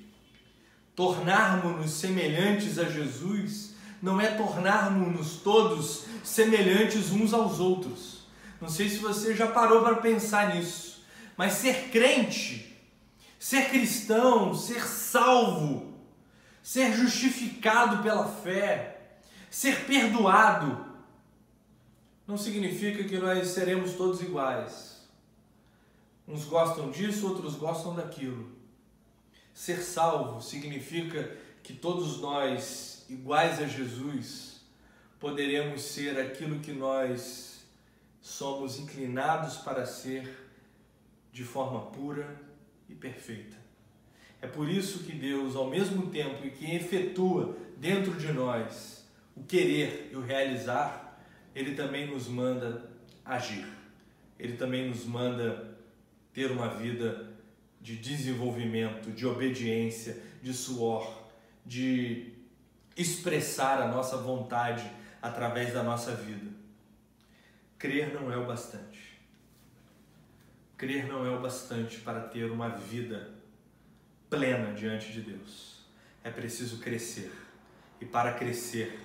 Tornarmos-nos 0.95 1.91
semelhantes 1.91 2.77
a 2.77 2.83
Jesus 2.83 3.73
não 4.01 4.21
é 4.21 4.27
tornarmos-nos 4.27 5.37
todos 5.37 6.05
semelhantes 6.23 7.11
uns 7.11 7.33
aos 7.33 7.59
outros. 7.59 8.27
Não 8.59 8.69
sei 8.69 8.89
se 8.89 8.97
você 8.97 9.35
já 9.35 9.47
parou 9.47 9.81
para 9.81 9.95
pensar 9.95 10.55
nisso, 10.55 11.03
mas 11.35 11.53
ser 11.53 11.89
crente, 11.89 12.66
ser 13.47 13.69
cristão, 13.69 14.53
ser 14.53 14.85
salvo, 14.85 15.93
ser 16.61 16.91
justificado 16.91 18.03
pela 18.03 18.27
fé, 18.27 19.19
ser 19.49 19.85
perdoado, 19.85 20.85
não 22.27 22.37
significa 22.37 23.05
que 23.05 23.17
nós 23.17 23.47
seremos 23.47 23.93
todos 23.93 24.21
iguais. 24.21 25.07
Uns 26.27 26.43
gostam 26.43 26.91
disso, 26.91 27.25
outros 27.25 27.55
gostam 27.55 27.95
daquilo. 27.95 28.51
Ser 29.53 29.81
salvo 29.81 30.41
significa 30.41 31.37
que 31.63 31.71
todos 31.71 32.19
nós, 32.19 33.05
iguais 33.07 33.61
a 33.61 33.65
Jesus, 33.65 34.59
poderemos 35.21 35.83
ser 35.83 36.19
aquilo 36.19 36.59
que 36.59 36.73
nós 36.73 37.61
somos 38.21 38.77
inclinados 38.77 39.55
para 39.55 39.85
ser 39.85 40.37
de 41.31 41.45
forma 41.45 41.79
pura 41.91 42.45
e 42.89 42.95
perfeita. 42.95 43.57
É 44.41 44.47
por 44.47 44.69
isso 44.69 45.03
que 45.03 45.11
Deus, 45.11 45.55
ao 45.55 45.69
mesmo 45.69 46.07
tempo 46.07 46.49
que 46.49 46.75
efetua 46.75 47.57
dentro 47.77 48.13
de 48.13 48.31
nós 48.31 49.05
o 49.35 49.43
querer 49.43 50.09
e 50.11 50.15
o 50.15 50.21
realizar, 50.21 51.19
Ele 51.55 51.75
também 51.75 52.07
nos 52.07 52.27
manda 52.27 52.89
agir. 53.25 53.67
Ele 54.39 54.55
também 54.55 54.89
nos 54.89 55.05
manda 55.05 55.77
ter 56.33 56.51
uma 56.51 56.69
vida 56.69 57.33
de 57.81 57.95
desenvolvimento, 57.95 59.11
de 59.11 59.25
obediência, 59.25 60.21
de 60.41 60.53
suor, 60.53 61.29
de 61.65 62.33
expressar 62.95 63.81
a 63.81 63.87
nossa 63.87 64.17
vontade 64.17 64.89
através 65.21 65.73
da 65.73 65.83
nossa 65.83 66.15
vida. 66.15 66.51
Crer 67.77 68.13
não 68.13 68.31
é 68.31 68.37
o 68.37 68.45
bastante. 68.45 68.86
Crer 70.77 71.07
não 71.07 71.25
é 71.25 71.31
o 71.31 71.41
bastante 71.41 71.97
para 72.01 72.19
ter 72.19 72.51
uma 72.51 72.69
vida 72.69 73.31
plena 74.29 74.73
diante 74.73 75.11
de 75.11 75.21
Deus. 75.21 75.79
É 76.23 76.29
preciso 76.29 76.77
crescer. 76.77 77.31
E 77.99 78.05
para 78.05 78.33
crescer, 78.33 78.99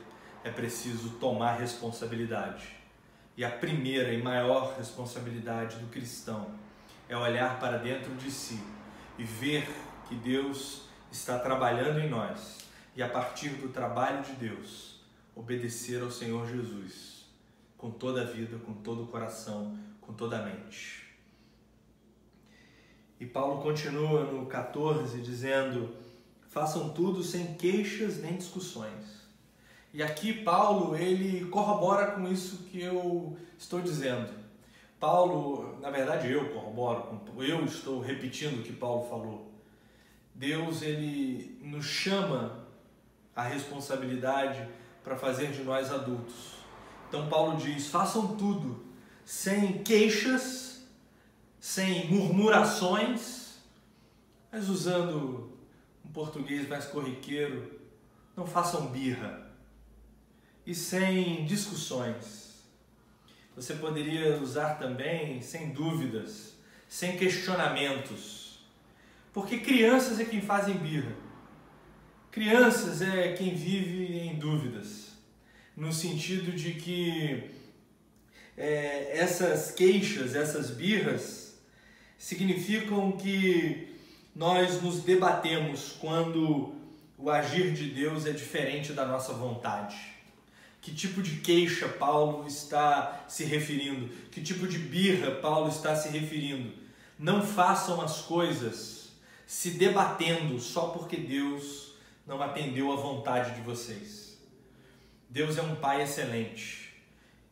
é 0.44 0.50
preciso 0.50 1.18
tomar 1.18 1.54
responsabilidade. 1.54 2.68
E 3.38 3.42
a 3.42 3.50
primeira 3.50 4.12
e 4.12 4.22
maior 4.22 4.76
responsabilidade 4.76 5.78
do 5.78 5.87
cristão 5.87 6.50
é 7.08 7.16
olhar 7.16 7.58
para 7.58 7.78
dentro 7.78 8.14
de 8.16 8.30
si 8.30 8.62
e 9.18 9.24
ver 9.24 9.66
que 10.06 10.14
Deus 10.14 10.88
está 11.11 11.38
trabalhando 11.38 12.00
em 12.00 12.11
nós 12.11 12.66
e 12.94 13.02
a 13.02 13.08
partir 13.08 13.48
do 13.48 13.70
trabalho 13.70 14.22
de 14.22 14.32
Deus 14.32 15.00
obedecer 15.35 16.02
ao 16.02 16.11
Senhor 16.11 16.46
Jesus 16.46 17.24
com 17.78 17.90
toda 17.90 18.20
a 18.20 18.24
vida, 18.24 18.58
com 18.58 18.74
todo 18.74 19.04
o 19.04 19.06
coração, 19.06 19.78
com 20.02 20.12
toda 20.12 20.38
a 20.38 20.42
mente. 20.42 21.02
E 23.22 23.26
Paulo 23.26 23.62
continua 23.62 24.24
no 24.24 24.46
14 24.46 25.20
dizendo: 25.20 25.94
façam 26.48 26.88
tudo 26.88 27.22
sem 27.22 27.54
queixas 27.54 28.20
nem 28.20 28.37
discussões. 28.37 29.22
E 29.94 30.02
aqui 30.02 30.32
Paulo 30.32 30.96
ele 30.96 31.44
corrobora 31.44 32.11
com 32.11 32.26
isso 32.26 32.64
que 32.64 32.82
eu 32.82 33.37
estou 33.56 33.80
dizendo. 33.80 34.28
Paulo, 34.98 35.78
na 35.80 35.88
verdade 35.88 36.32
eu 36.32 36.52
corroboro, 36.52 37.20
eu 37.38 37.64
estou 37.64 38.00
repetindo 38.00 38.58
o 38.58 38.62
que 38.64 38.72
Paulo 38.72 39.08
falou. 39.08 39.52
Deus 40.35 40.82
ele 40.82 41.61
nos 41.62 41.87
chama 41.87 42.66
a 43.37 43.44
responsabilidade 43.44 44.68
para 45.04 45.14
fazer 45.14 45.52
de 45.52 45.62
nós 45.62 45.92
adultos. 45.92 46.56
Então 47.08 47.28
Paulo 47.28 47.56
diz: 47.56 47.87
façam 47.87 48.35
tudo 48.35 48.85
sem 49.24 49.80
queixas, 49.85 50.71
sem 51.62 52.11
murmurações, 52.11 53.59
mas 54.51 54.68
usando 54.68 55.57
um 56.05 56.09
português 56.11 56.68
mais 56.68 56.87
corriqueiro, 56.87 57.81
não 58.37 58.44
façam 58.44 58.88
birra 58.88 59.48
e 60.66 60.75
sem 60.75 61.46
discussões 61.46 62.64
você 63.55 63.75
poderia 63.75 64.38
usar 64.38 64.75
também 64.75 65.40
sem 65.40 65.70
dúvidas, 65.70 66.55
sem 66.88 67.16
questionamentos. 67.16 68.59
Porque 69.33 69.59
crianças 69.59 70.18
é 70.18 70.25
quem 70.25 70.40
fazem 70.40 70.75
birra. 70.79 71.14
Crianças 72.33 73.03
é 73.03 73.35
quem 73.35 73.55
vive 73.55 74.18
em 74.18 74.35
dúvidas. 74.35 75.12
No 75.77 75.92
sentido 75.92 76.51
de 76.51 76.75
que 76.75 77.53
é, 78.57 79.18
essas 79.18 79.70
queixas, 79.70 80.35
essas 80.35 80.70
birras, 80.70 81.41
significam 82.22 83.11
que 83.11 83.98
nós 84.32 84.80
nos 84.80 85.00
debatemos 85.00 85.96
quando 86.00 86.72
o 87.18 87.28
agir 87.28 87.72
de 87.72 87.90
Deus 87.90 88.26
é 88.26 88.30
diferente 88.30 88.92
da 88.92 89.04
nossa 89.04 89.32
vontade. 89.32 89.96
Que 90.80 90.94
tipo 90.94 91.20
de 91.20 91.40
queixa 91.40 91.88
Paulo 91.88 92.46
está 92.46 93.24
se 93.26 93.42
referindo? 93.42 94.08
Que 94.30 94.40
tipo 94.40 94.68
de 94.68 94.78
birra 94.78 95.32
Paulo 95.32 95.68
está 95.68 95.96
se 95.96 96.11
referindo? 96.11 96.72
Não 97.18 97.44
façam 97.44 98.00
as 98.00 98.20
coisas 98.20 99.11
se 99.44 99.70
debatendo 99.70 100.61
só 100.61 100.90
porque 100.90 101.16
Deus 101.16 101.94
não 102.24 102.40
atendeu 102.40 102.92
à 102.92 102.96
vontade 102.96 103.56
de 103.56 103.62
vocês. 103.62 104.38
Deus 105.28 105.58
é 105.58 105.62
um 105.62 105.74
Pai 105.74 106.02
excelente. 106.02 106.94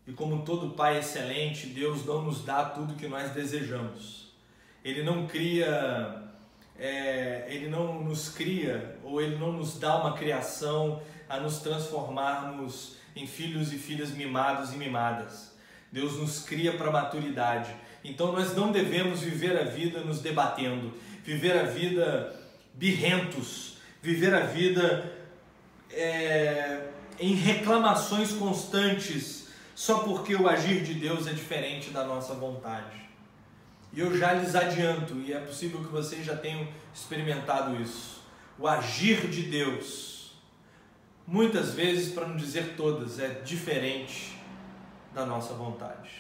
E 0.07 0.13
como 0.13 0.45
todo 0.45 0.77
Pai 0.77 1.01
excelente, 1.01 1.67
Deus 1.67 2.07
não 2.07 2.23
nos 2.23 2.45
dá 2.45 2.65
tudo 2.65 2.95
que 2.95 3.09
nós 3.09 3.33
desejamos. 3.33 4.30
Ele 4.85 5.03
não 5.03 5.27
cria, 5.27 6.23
é, 6.79 7.47
Ele 7.49 7.69
não 7.69 8.03
nos 8.03 8.29
cria, 8.29 8.99
ou 9.05 9.21
Ele 9.21 9.37
não 9.37 9.53
nos 9.53 9.79
dá 9.79 9.97
uma 9.97 10.17
criação 10.17 11.03
a 11.29 11.39
nos 11.39 11.59
transformarmos 11.59 12.97
em 13.15 13.27
filhos 13.27 13.73
e 13.73 13.77
filhas 13.77 14.11
mimados 14.11 14.73
e 14.73 14.77
mimadas. 14.77 15.55
Deus 15.93 16.17
nos 16.17 16.41
cria 16.41 16.73
para 16.73 16.91
maturidade. 16.91 17.75
Então 18.05 18.33
nós 18.33 18.55
não 18.55 18.73
devemos 18.73 19.21
viver 19.21 19.59
a 19.59 19.65
vida 19.65 20.01
nos 20.01 20.21
debatendo, 20.21 20.95
viver 21.25 21.59
a 21.59 21.65
vida 21.65 22.37
birrentos, 22.75 23.77
viver 24.01 24.33
a 24.33 24.47
vida 24.47 25.13
é, 25.93 26.89
em 27.19 27.35
reclamações 27.35 28.33
constantes, 28.33 29.49
só 29.75 29.99
porque 29.99 30.35
o 30.35 30.49
agir 30.49 30.83
de 30.83 30.95
Deus 30.95 31.27
é 31.27 31.33
diferente 31.33 31.91
da 31.91 32.05
nossa 32.05 32.35
vontade. 32.35 33.10
E 33.93 34.01
eu 34.01 34.17
já 34.17 34.33
lhes 34.33 34.55
adianto, 34.55 35.15
e 35.15 35.33
é 35.33 35.41
possível 35.41 35.81
que 35.81 35.91
vocês 35.91 36.25
já 36.25 36.37
tenham 36.37 36.69
experimentado 36.95 37.81
isso. 37.81 38.23
O 38.59 38.69
agir 38.69 39.29
de 39.29 39.43
Deus 39.43 40.11
muitas 41.27 41.75
vezes, 41.75 42.13
para 42.13 42.27
não 42.27 42.37
dizer 42.37 42.75
todas, 42.77 43.19
é 43.19 43.29
diferente 43.41 44.37
da 45.15 45.25
nossa 45.25 45.55
vontade, 45.55 46.11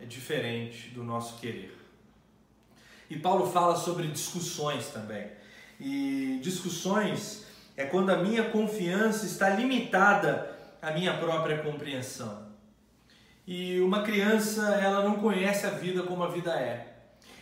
é 0.00 0.04
diferente 0.04 0.90
do 0.90 1.02
nosso 1.04 1.38
querer. 1.38 1.76
E 3.08 3.18
Paulo 3.18 3.50
fala 3.50 3.76
sobre 3.76 4.06
discussões 4.08 4.88
também. 4.88 5.30
E 5.80 6.40
discussões 6.42 7.46
é 7.76 7.84
quando 7.84 8.10
a 8.10 8.16
minha 8.16 8.50
confiança 8.50 9.24
está 9.24 9.48
limitada 9.50 10.56
à 10.82 10.90
minha 10.90 11.16
própria 11.16 11.62
compreensão. 11.62 12.47
E 13.48 13.80
uma 13.80 14.02
criança, 14.02 14.74
ela 14.74 15.02
não 15.02 15.16
conhece 15.16 15.64
a 15.64 15.70
vida 15.70 16.02
como 16.02 16.22
a 16.22 16.28
vida 16.28 16.52
é. 16.52 16.98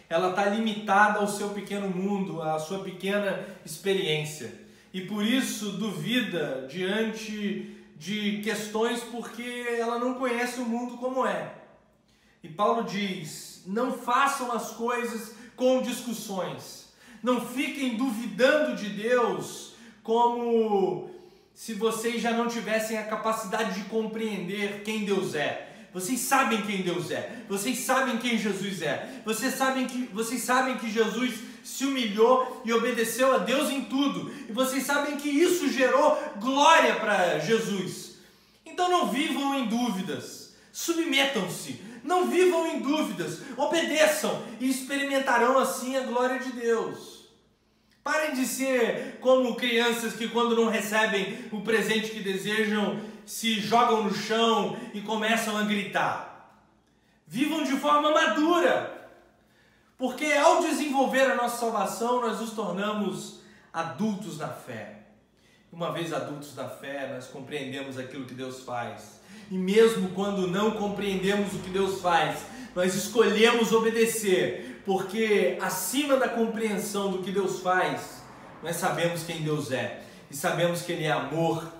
Ela 0.09 0.31
está 0.31 0.45
limitada 0.45 1.19
ao 1.19 1.27
seu 1.27 1.49
pequeno 1.49 1.91
mundo, 1.91 2.41
à 2.41 2.61
sua 2.61 2.79
pequena 2.79 3.45
experiência 3.65 4.67
e 4.97 5.03
por 5.03 5.23
isso 5.23 5.73
duvida 5.73 6.67
diante 6.71 7.77
de 7.99 8.41
questões 8.43 9.01
porque 9.01 9.67
ela 9.79 9.99
não 9.99 10.15
conhece 10.15 10.59
o 10.59 10.65
mundo 10.65 10.97
como 10.97 11.27
é. 11.27 11.53
E 12.43 12.49
Paulo 12.49 12.83
diz: 12.83 13.63
não 13.67 13.93
façam 13.93 14.51
as 14.53 14.71
coisas 14.71 15.35
com 15.55 15.83
discussões, 15.83 16.89
não 17.23 17.45
fiquem 17.45 17.99
duvidando 17.99 18.75
de 18.75 18.89
Deus 18.89 19.75
como 20.03 21.11
se 21.53 21.75
vocês 21.75 22.23
já 22.23 22.31
não 22.31 22.49
tivessem 22.49 22.97
a 22.97 23.05
capacidade 23.05 23.75
de 23.75 23.91
compreender 23.91 24.83
quem 24.83 25.05
Deus 25.05 25.35
é. 25.35 25.66
Vocês 25.97 26.21
sabem 26.21 26.61
quem 26.61 26.83
Deus 26.83 27.11
é. 27.11 27.39
Vocês 27.49 27.79
sabem 27.79 28.19
quem 28.19 28.37
Jesus 28.37 28.83
é. 28.83 29.23
Vocês 29.25 29.55
sabem 29.55 29.87
que, 29.87 30.05
vocês 30.13 30.43
sabem 30.43 30.77
que 30.77 30.91
Jesus 30.91 31.37
se 31.65 31.87
humilhou 31.87 32.61
e 32.67 32.73
obedeceu 32.75 33.35
a 33.35 33.39
Deus 33.39 33.71
em 33.71 33.81
tudo. 33.85 34.31
E 34.47 34.53
vocês 34.53 34.83
sabem 34.83 35.17
que 35.17 35.31
isso 35.31 35.73
gerou 35.73 36.23
glória 36.39 36.97
para 36.97 37.39
Jesus. 37.39 38.17
Então 38.67 38.91
não 38.91 39.09
vivam 39.09 39.59
em 39.59 39.69
dúvidas. 39.69 40.55
Submetam-se. 40.71 41.81
Não 42.05 42.27
vivam 42.27 42.67
em 42.67 42.81
dúvidas. 42.81 43.39
Obedeçam 43.57 44.43
e 44.61 44.69
experimentarão 44.69 45.59
assim 45.59 45.97
a 45.97 46.03
glória 46.03 46.39
de 46.41 46.53
Deus. 46.53 47.25
Parem 48.05 48.35
de 48.35 48.45
ser 48.45 49.17
como 49.23 49.57
crianças 49.57 50.13
que, 50.13 50.29
quando 50.29 50.55
não 50.55 50.69
recebem 50.69 51.39
o 51.51 51.63
presente 51.63 52.11
que 52.11 52.21
desejam, 52.21 53.01
se 53.27 53.61
jogam 53.61 54.05
no 54.05 54.15
chão 54.15 54.77
e 54.95 55.01
começam 55.01 55.59
a 55.59 55.65
gritar. 55.65 56.63
Vivam 57.27 57.65
de 57.65 57.73
forma 57.73 58.13
madura, 58.13 59.11
porque 59.99 60.27
ao 60.33 60.63
desenvolver 60.63 61.23
a 61.23 61.35
nossa 61.35 61.59
salvação, 61.59 62.21
nós 62.21 62.41
nos 62.41 62.53
tornamos 62.53 63.41
adultos 63.73 64.39
na 64.39 64.49
fé. 64.49 65.01
Uma 65.73 65.93
vez 65.93 66.13
adultos 66.13 66.55
na 66.55 66.69
fé, 66.69 67.11
nós 67.13 67.27
compreendemos 67.27 67.99
aquilo 67.99 68.25
que 68.25 68.35
Deus 68.35 68.61
faz. 68.61 69.21
E 69.51 69.59
mesmo 69.59 70.11
quando 70.11 70.47
não 70.47 70.71
compreendemos 70.73 71.53
o 71.53 71.59
que 71.59 71.71
Deus 71.71 72.01
faz, 72.01 72.47
nós 72.75 72.95
escolhemos 72.95 73.73
obedecer, 73.73 74.83
porque 74.87 75.59
acima 75.61 76.17
da 76.17 76.29
compreensão 76.29 77.11
do 77.11 77.23
que 77.23 77.33
Deus 77.33 77.61
faz, 77.61 78.23
nós 78.63 78.77
sabemos 78.77 79.25
quem 79.25 79.43
Deus 79.43 79.73
é, 79.73 80.03
e 80.31 80.37
sabemos 80.37 80.83
que 80.83 80.93
Ele 80.93 81.05
é 81.05 81.13
amor, 81.13 81.76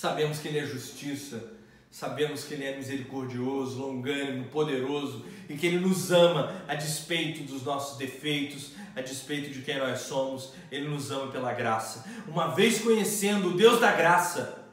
sabemos 0.00 0.38
que 0.38 0.48
Ele 0.48 0.60
é 0.60 0.64
justiça, 0.64 1.52
sabemos 1.90 2.44
que 2.44 2.54
Ele 2.54 2.64
é 2.64 2.74
misericordioso, 2.74 3.78
longânimo, 3.78 4.46
poderoso 4.46 5.26
e 5.46 5.58
que 5.58 5.66
Ele 5.66 5.78
nos 5.78 6.10
ama 6.10 6.64
a 6.66 6.74
despeito 6.74 7.42
dos 7.42 7.64
nossos 7.64 7.98
defeitos, 7.98 8.72
a 8.96 9.02
despeito 9.02 9.50
de 9.50 9.60
quem 9.60 9.78
nós 9.78 10.00
somos, 10.00 10.54
Ele 10.72 10.88
nos 10.88 11.10
ama 11.10 11.30
pela 11.30 11.52
graça. 11.52 12.08
Uma 12.26 12.46
vez 12.54 12.80
conhecendo 12.80 13.50
o 13.50 13.56
Deus 13.58 13.78
da 13.78 13.92
graça, 13.92 14.64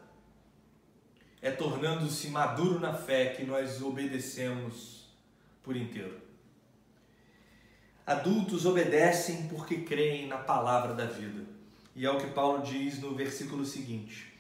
é 1.42 1.52
tornando-se 1.52 2.30
maduro 2.30 2.80
na 2.80 2.94
fé 2.94 3.26
que 3.26 3.44
nós 3.44 3.82
obedecemos 3.82 5.10
por 5.62 5.76
inteiro. 5.76 6.22
Adultos 8.06 8.66
obedecem 8.66 9.50
porque 9.50 9.80
creem 9.82 10.28
na 10.28 10.38
palavra 10.38 10.94
da 10.94 11.06
vida. 11.06 11.46
E 11.94 12.06
é 12.06 12.10
o 12.10 12.18
que 12.18 12.28
Paulo 12.28 12.64
diz 12.64 13.02
no 13.02 13.14
versículo 13.14 13.66
seguinte. 13.66 14.37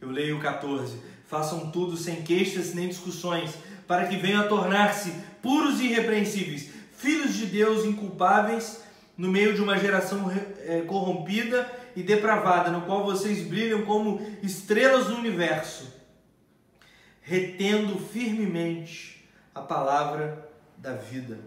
Eu 0.00 0.10
leio 0.10 0.38
o 0.38 0.40
14: 0.40 0.98
Façam 1.26 1.70
tudo 1.70 1.96
sem 1.96 2.22
queixas 2.22 2.74
nem 2.74 2.88
discussões, 2.88 3.54
para 3.86 4.06
que 4.06 4.16
venham 4.16 4.42
a 4.42 4.48
tornar-se 4.48 5.12
puros 5.42 5.80
e 5.80 5.86
irrepreensíveis, 5.86 6.70
filhos 6.96 7.34
de 7.34 7.46
Deus 7.46 7.84
inculpáveis, 7.84 8.82
no 9.16 9.28
meio 9.28 9.54
de 9.54 9.62
uma 9.62 9.78
geração 9.78 10.30
é, 10.60 10.82
corrompida 10.82 11.70
e 11.96 12.02
depravada, 12.02 12.70
no 12.70 12.82
qual 12.82 13.04
vocês 13.04 13.46
brilham 13.46 13.82
como 13.82 14.24
estrelas 14.42 15.06
do 15.06 15.16
universo, 15.16 15.92
retendo 17.20 17.98
firmemente 17.98 19.28
a 19.54 19.60
palavra 19.60 20.48
da 20.76 20.92
vida 20.92 21.38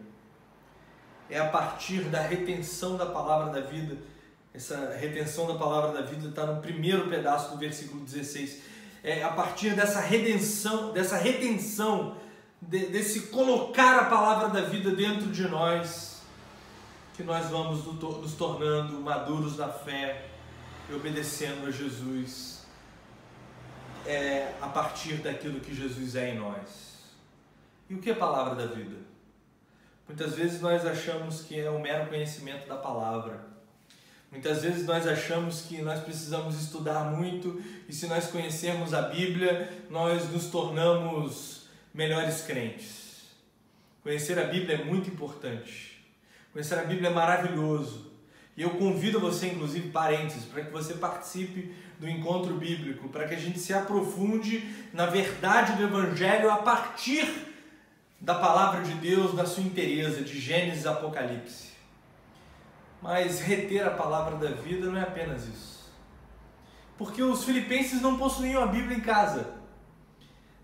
é 1.32 1.40
a 1.40 1.48
partir 1.48 2.02
da 2.02 2.22
retenção 2.22 2.98
da 2.98 3.06
palavra 3.06 3.54
da 3.54 3.66
vida. 3.66 3.98
Essa 4.54 4.96
retenção 5.00 5.48
da 5.48 5.56
palavra 5.56 5.94
da 5.94 6.02
vida 6.02 6.28
está 6.28 6.46
no 6.46 6.62
primeiro 6.62 7.08
pedaço 7.08 7.52
do 7.52 7.58
versículo 7.58 8.04
16. 8.04 8.62
É 9.04 9.24
a 9.24 9.32
partir 9.32 9.76
dessa 9.76 10.02
redenção, 10.02 10.92
dessa 10.92 11.18
retenção, 11.18 12.18
de, 12.62 12.88
desse 12.88 13.28
colocar 13.28 13.98
a 13.98 14.06
palavra 14.06 14.50
da 14.50 14.68
vida 14.68 14.92
dentro 14.92 15.32
de 15.32 15.48
nós, 15.48 16.22
que 17.16 17.24
nós 17.24 17.48
vamos 17.50 17.86
nos 17.86 18.34
tornando 18.34 19.00
maduros 19.00 19.58
na 19.58 19.70
fé 19.70 20.28
e 20.90 20.94
obedecendo 20.94 21.68
a 21.68 21.72
Jesus. 21.72 22.66
É 24.06 24.54
a 24.60 24.68
partir 24.68 25.16
daquilo 25.16 25.60
que 25.60 25.74
Jesus 25.74 26.16
é 26.16 26.32
em 26.32 26.40
nós. 26.40 26.92
E 27.90 27.96
o 27.96 28.00
que 28.00 28.10
é 28.10 28.14
a 28.14 28.18
palavra 28.18 28.56
da 28.56 28.74
vida? 28.74 28.98
Muitas 30.08 30.34
vezes 30.34 30.60
nós 30.60 30.86
achamos 30.86 31.42
que 31.42 31.60
é 31.60 31.70
um 31.70 31.80
mero 31.80 32.10
conhecimento 32.10 32.68
da 32.68 32.76
palavra. 32.76 33.51
Muitas 34.32 34.62
vezes 34.62 34.86
nós 34.86 35.06
achamos 35.06 35.64
que 35.64 35.82
nós 35.82 36.00
precisamos 36.00 36.56
estudar 36.56 37.04
muito 37.04 37.62
e 37.90 37.94
se 37.94 38.08
nós 38.08 38.28
conhecermos 38.28 38.94
a 38.94 39.02
Bíblia, 39.02 39.70
nós 39.90 40.32
nos 40.32 40.46
tornamos 40.46 41.68
melhores 41.94 42.42
crentes. 42.42 43.26
Conhecer 44.02 44.40
a 44.40 44.46
Bíblia 44.46 44.78
é 44.78 44.84
muito 44.86 45.10
importante. 45.10 46.02
Conhecer 46.54 46.80
a 46.80 46.84
Bíblia 46.84 47.10
é 47.10 47.14
maravilhoso. 47.14 48.10
E 48.56 48.62
eu 48.62 48.72
convido 48.72 49.20
você, 49.20 49.48
inclusive, 49.48 49.90
parênteses, 49.90 50.46
para 50.46 50.64
que 50.64 50.72
você 50.72 50.94
participe 50.94 51.74
do 52.00 52.10
encontro 52.10 52.56
bíblico, 52.56 53.10
para 53.10 53.28
que 53.28 53.36
a 53.36 53.40
gente 53.40 53.60
se 53.60 53.74
aprofunde 53.74 54.64
na 54.94 55.06
verdade 55.06 55.74
do 55.74 55.84
Evangelho 55.84 56.50
a 56.50 56.58
partir 56.58 57.48
da 58.20 58.36
palavra 58.36 58.82
de 58.82 58.94
Deus 58.94 59.34
na 59.34 59.46
sua 59.46 59.64
inteireza, 59.64 60.22
de 60.22 60.40
Gênesis 60.40 60.86
a 60.86 60.92
Apocalipse. 60.92 61.71
Mas 63.02 63.40
reter 63.40 63.86
a 63.86 63.92
palavra 63.92 64.36
da 64.38 64.56
vida 64.56 64.88
não 64.88 64.98
é 64.98 65.02
apenas 65.02 65.48
isso. 65.48 65.92
Porque 66.98 67.24
os 67.24 67.44
filipenses 67.44 68.02
não 68.02 68.18
possuíam 68.18 68.62
a 68.62 68.68
Bíblia 68.68 68.98
em 68.98 69.02
casa. 69.02 69.56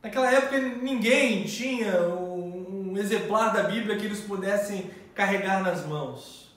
Naquela 0.04 0.32
época 0.32 0.60
ninguém 0.60 1.44
tinha 1.46 2.02
um 2.04 2.96
exemplar 2.98 3.52
da 3.52 3.64
Bíblia 3.64 3.98
que 3.98 4.06
eles 4.06 4.20
pudessem 4.22 4.92
carregar 5.16 5.64
nas 5.64 5.86
mãos. 5.86 6.56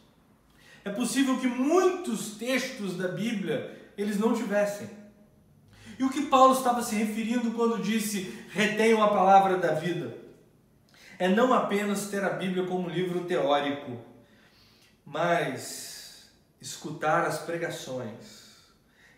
É 0.84 0.90
possível 0.90 1.38
que 1.38 1.46
muitos 1.46 2.36
textos 2.36 2.96
da 2.96 3.08
Bíblia 3.08 3.78
eles 3.96 4.18
não 4.18 4.34
tivessem. 4.34 4.88
E 5.98 6.04
o 6.04 6.10
que 6.10 6.26
Paulo 6.26 6.54
estava 6.54 6.82
se 6.82 6.94
referindo 6.94 7.52
quando 7.52 7.82
disse 7.82 8.44
retenham 8.50 9.02
a 9.02 9.08
palavra 9.08 9.56
da 9.56 9.72
vida? 9.72 10.20
é 11.20 11.28
não 11.28 11.52
apenas 11.52 12.06
ter 12.06 12.24
a 12.24 12.30
Bíblia 12.30 12.64
como 12.64 12.88
livro 12.88 13.26
teórico, 13.26 13.98
mas 15.10 16.30
escutar 16.60 17.26
as 17.26 17.40
pregações 17.40 18.54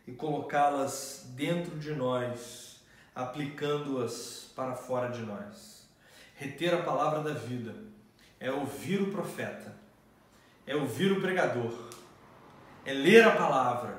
e 0.06 0.12
colocá-las 0.12 1.26
dentro 1.34 1.78
de 1.78 1.94
nós, 1.94 2.82
aplicando-as 3.14 4.50
para 4.56 4.74
fora 4.74 5.10
de 5.10 5.20
nós. 5.20 5.86
Reter 6.34 6.72
a 6.72 6.82
palavra 6.82 7.20
da 7.20 7.38
vida 7.38 7.74
é 8.40 8.50
ouvir 8.50 9.02
o 9.02 9.10
profeta, 9.10 9.76
é 10.66 10.74
ouvir 10.74 11.12
o 11.12 11.20
pregador, 11.20 11.90
é 12.86 12.94
ler 12.94 13.24
a 13.24 13.36
palavra, 13.36 13.98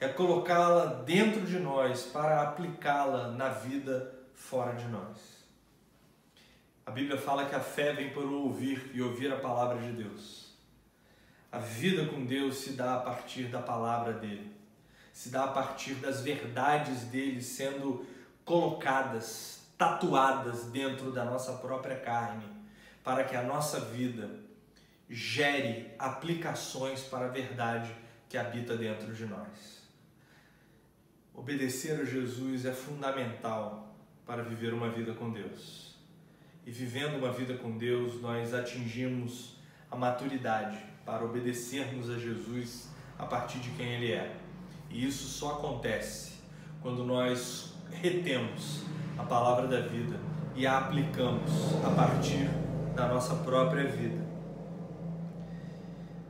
é 0.00 0.08
colocá-la 0.08 0.86
dentro 1.04 1.42
de 1.42 1.60
nós 1.60 2.02
para 2.02 2.42
aplicá-la 2.42 3.28
na 3.28 3.48
vida 3.48 4.12
fora 4.34 4.72
de 4.72 4.88
nós. 4.88 5.46
A 6.84 6.90
Bíblia 6.90 7.16
fala 7.16 7.46
que 7.46 7.54
a 7.54 7.60
fé 7.60 7.92
vem 7.92 8.10
por 8.10 8.24
ouvir 8.24 8.90
e 8.92 9.00
ouvir 9.00 9.32
a 9.32 9.38
palavra 9.38 9.78
de 9.78 9.92
Deus. 9.92 10.51
A 11.52 11.58
vida 11.58 12.06
com 12.06 12.24
Deus 12.24 12.56
se 12.56 12.72
dá 12.72 12.96
a 12.96 13.00
partir 13.00 13.44
da 13.44 13.60
palavra 13.60 14.14
dele, 14.14 14.50
se 15.12 15.28
dá 15.28 15.44
a 15.44 15.48
partir 15.48 15.96
das 15.96 16.22
verdades 16.22 17.02
dele 17.02 17.42
sendo 17.42 18.06
colocadas, 18.42 19.60
tatuadas 19.76 20.64
dentro 20.70 21.12
da 21.12 21.26
nossa 21.26 21.52
própria 21.58 22.00
carne, 22.00 22.46
para 23.04 23.22
que 23.24 23.36
a 23.36 23.42
nossa 23.42 23.78
vida 23.80 24.30
gere 25.10 25.90
aplicações 25.98 27.02
para 27.02 27.26
a 27.26 27.28
verdade 27.28 27.94
que 28.30 28.38
habita 28.38 28.74
dentro 28.74 29.12
de 29.12 29.26
nós. 29.26 29.82
Obedecer 31.34 32.00
a 32.00 32.04
Jesus 32.04 32.64
é 32.64 32.72
fundamental 32.72 33.94
para 34.24 34.42
viver 34.42 34.72
uma 34.72 34.88
vida 34.88 35.12
com 35.12 35.30
Deus 35.30 35.92
e 36.64 36.70
vivendo 36.70 37.16
uma 37.16 37.32
vida 37.32 37.54
com 37.54 37.76
Deus, 37.76 38.20
nós 38.20 38.54
atingimos 38.54 39.56
a 39.92 39.96
maturidade 39.96 40.78
para 41.04 41.22
obedecermos 41.22 42.08
a 42.08 42.18
Jesus 42.18 42.88
a 43.18 43.26
partir 43.26 43.58
de 43.58 43.70
quem 43.70 43.86
Ele 43.86 44.12
é. 44.12 44.34
E 44.88 45.06
isso 45.06 45.28
só 45.28 45.52
acontece 45.52 46.32
quando 46.80 47.04
nós 47.04 47.74
retemos 47.90 48.82
a 49.18 49.22
palavra 49.22 49.68
da 49.68 49.86
vida 49.86 50.18
e 50.56 50.66
a 50.66 50.78
aplicamos 50.78 51.52
a 51.84 51.90
partir 51.90 52.48
da 52.96 53.06
nossa 53.06 53.36
própria 53.36 53.86
vida. 53.86 54.22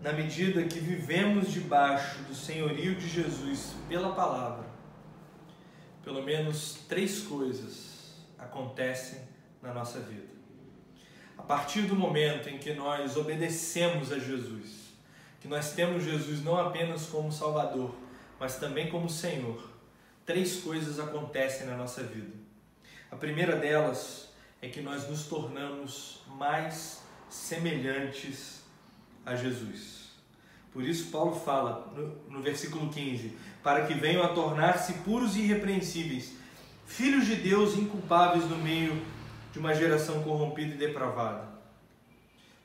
Na 0.03 0.13
medida 0.13 0.65
que 0.65 0.81
vivemos 0.81 1.53
debaixo 1.53 2.23
do 2.25 2.35
senhorio 2.35 2.97
de 2.97 3.09
Jesus 3.09 3.75
pela 3.89 4.13
palavra, 4.13 4.65
pelo 6.03 6.23
menos 6.25 6.81
três 6.89 7.23
coisas 7.23 8.27
acontecem 8.37 9.21
na 9.63 9.73
nossa 9.73 10.01
vida. 10.01 10.32
A 11.43 11.45
partir 11.45 11.83
do 11.83 11.97
momento 11.97 12.49
em 12.49 12.57
que 12.57 12.73
nós 12.73 13.17
obedecemos 13.17 14.13
a 14.13 14.19
Jesus, 14.21 14.93
que 15.41 15.49
nós 15.49 15.73
temos 15.73 16.05
Jesus 16.05 16.41
não 16.41 16.57
apenas 16.57 17.07
como 17.07 17.33
Salvador, 17.33 17.93
mas 18.39 18.61
também 18.61 18.89
como 18.89 19.11
Senhor, 19.11 19.61
três 20.25 20.61
coisas 20.61 21.01
acontecem 21.01 21.67
na 21.67 21.77
nossa 21.77 22.05
vida. 22.05 22.33
A 23.11 23.17
primeira 23.17 23.57
delas 23.57 24.29
é 24.63 24.69
que 24.69 24.81
nós 24.81 25.09
nos 25.11 25.27
tornamos 25.27 26.21
mais 26.29 27.03
semelhantes 27.29 28.63
a 29.27 29.35
Jesus. 29.35 30.13
Por 30.73 30.85
isso, 30.85 31.11
Paulo 31.11 31.35
fala 31.35 31.93
no, 31.97 32.37
no 32.37 32.41
versículo 32.41 32.89
15: 32.89 33.37
para 33.65 33.85
que 33.89 33.95
venham 33.95 34.23
a 34.23 34.29
tornar-se 34.29 34.93
puros 35.01 35.35
e 35.35 35.41
irrepreensíveis, 35.41 36.35
filhos 36.87 37.27
de 37.27 37.35
Deus 37.35 37.77
inculpáveis 37.77 38.45
no 38.45 38.59
meio 38.59 39.03
de 39.53 39.59
uma 39.59 39.75
geração 39.75 40.23
corrompida 40.23 40.75
e 40.75 40.79
depravada. 40.79 41.47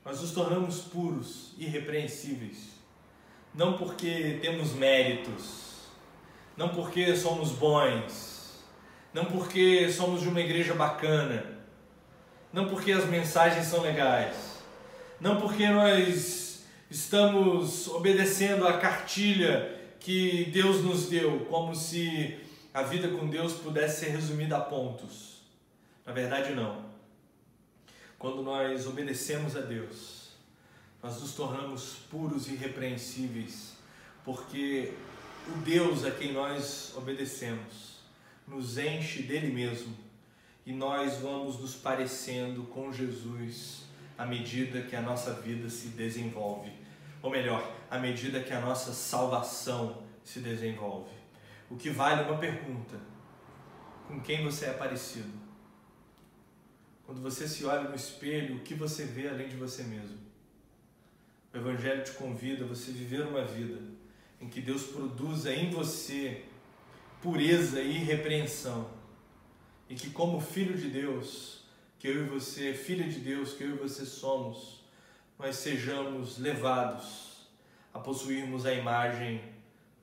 Nós 0.06 0.22
nos 0.22 0.32
tornamos 0.32 0.80
puros, 0.80 1.54
irrepreensíveis, 1.58 2.70
não 3.54 3.78
porque 3.78 4.40
temos 4.42 4.72
méritos, 4.72 5.88
não 6.56 6.70
porque 6.70 7.14
somos 7.16 7.52
bons, 7.52 8.64
não 9.14 9.26
porque 9.26 9.92
somos 9.92 10.22
de 10.22 10.30
uma 10.30 10.40
igreja 10.40 10.74
bacana, 10.74 11.58
não 12.54 12.70
porque 12.70 12.94
as 12.94 13.06
mensagens 13.06 13.66
são 13.66 13.82
legais, 13.82 14.64
não 15.20 15.42
porque 15.42 15.68
nós 15.68 16.66
estamos 16.90 17.88
obedecendo 17.90 18.66
a 18.66 18.78
cartilha 18.78 19.76
que 20.00 20.46
Deus 20.54 20.82
nos 20.84 21.10
deu, 21.10 21.46
como 21.50 21.76
se 21.76 22.40
a 22.74 22.82
vida 22.82 23.10
com 23.10 23.28
Deus 23.28 23.54
pudesse 23.54 24.06
ser 24.06 24.12
resumida 24.12 24.56
a 24.56 24.62
pontos. 24.62 25.37
Na 26.08 26.14
verdade, 26.14 26.56
não. 26.56 26.86
Quando 28.18 28.42
nós 28.42 28.88
obedecemos 28.88 29.58
a 29.58 29.60
Deus, 29.60 30.32
nós 31.04 31.20
nos 31.20 31.36
tornamos 31.36 31.98
puros 32.10 32.48
e 32.48 32.54
irrepreensíveis, 32.54 33.74
porque 34.24 34.94
o 35.50 35.58
Deus 35.60 36.06
a 36.06 36.12
quem 36.12 36.32
nós 36.32 36.94
obedecemos 36.96 37.98
nos 38.48 38.78
enche 38.78 39.24
dele 39.24 39.54
mesmo 39.54 39.94
e 40.66 40.72
nós 40.72 41.18
vamos 41.18 41.60
nos 41.60 41.76
parecendo 41.76 42.64
com 42.64 42.92
Jesus 42.92 43.84
à 44.18 44.26
medida 44.26 44.84
que 44.84 44.96
a 44.96 45.02
nossa 45.02 45.34
vida 45.34 45.70
se 45.70 45.90
desenvolve. 45.90 46.72
Ou 47.22 47.30
melhor, 47.30 47.70
à 47.92 48.00
medida 48.00 48.42
que 48.42 48.54
a 48.54 48.62
nossa 48.62 48.94
salvação 48.94 50.04
se 50.24 50.40
desenvolve. 50.40 51.12
O 51.70 51.76
que 51.76 51.90
vale 51.90 52.24
uma 52.24 52.38
pergunta: 52.38 52.98
com 54.08 54.22
quem 54.22 54.46
você 54.46 54.68
é 54.68 54.74
parecido? 54.74 55.47
Quando 57.08 57.22
você 57.22 57.48
se 57.48 57.64
olha 57.64 57.88
no 57.88 57.96
espelho, 57.96 58.58
o 58.58 58.60
que 58.60 58.74
você 58.74 59.06
vê 59.06 59.30
além 59.30 59.48
de 59.48 59.56
você 59.56 59.82
mesmo? 59.82 60.18
O 61.54 61.58
Evangelho 61.58 62.04
te 62.04 62.12
convida 62.12 62.66
a 62.66 62.68
você 62.68 62.92
viver 62.92 63.22
uma 63.22 63.46
vida 63.46 63.80
em 64.42 64.50
que 64.50 64.60
Deus 64.60 64.84
produza 64.84 65.54
em 65.54 65.70
você 65.70 66.44
pureza 67.22 67.82
e 67.82 68.02
irrepreensão. 68.02 68.92
E 69.90 69.96
que, 69.96 70.10
como 70.10 70.42
filho 70.42 70.78
de 70.78 70.90
Deus, 70.90 71.64
que 71.98 72.10
eu 72.10 72.26
e 72.26 72.28
você, 72.28 72.74
filha 72.74 73.08
de 73.08 73.22
Deus, 73.22 73.54
que 73.54 73.64
eu 73.64 73.70
e 73.70 73.80
você 73.80 74.06
somos, 74.06 74.84
nós 75.40 75.56
sejamos 75.56 76.38
levados 76.38 77.48
a 77.94 78.00
possuirmos 78.00 78.66
a 78.66 78.74
imagem 78.74 79.42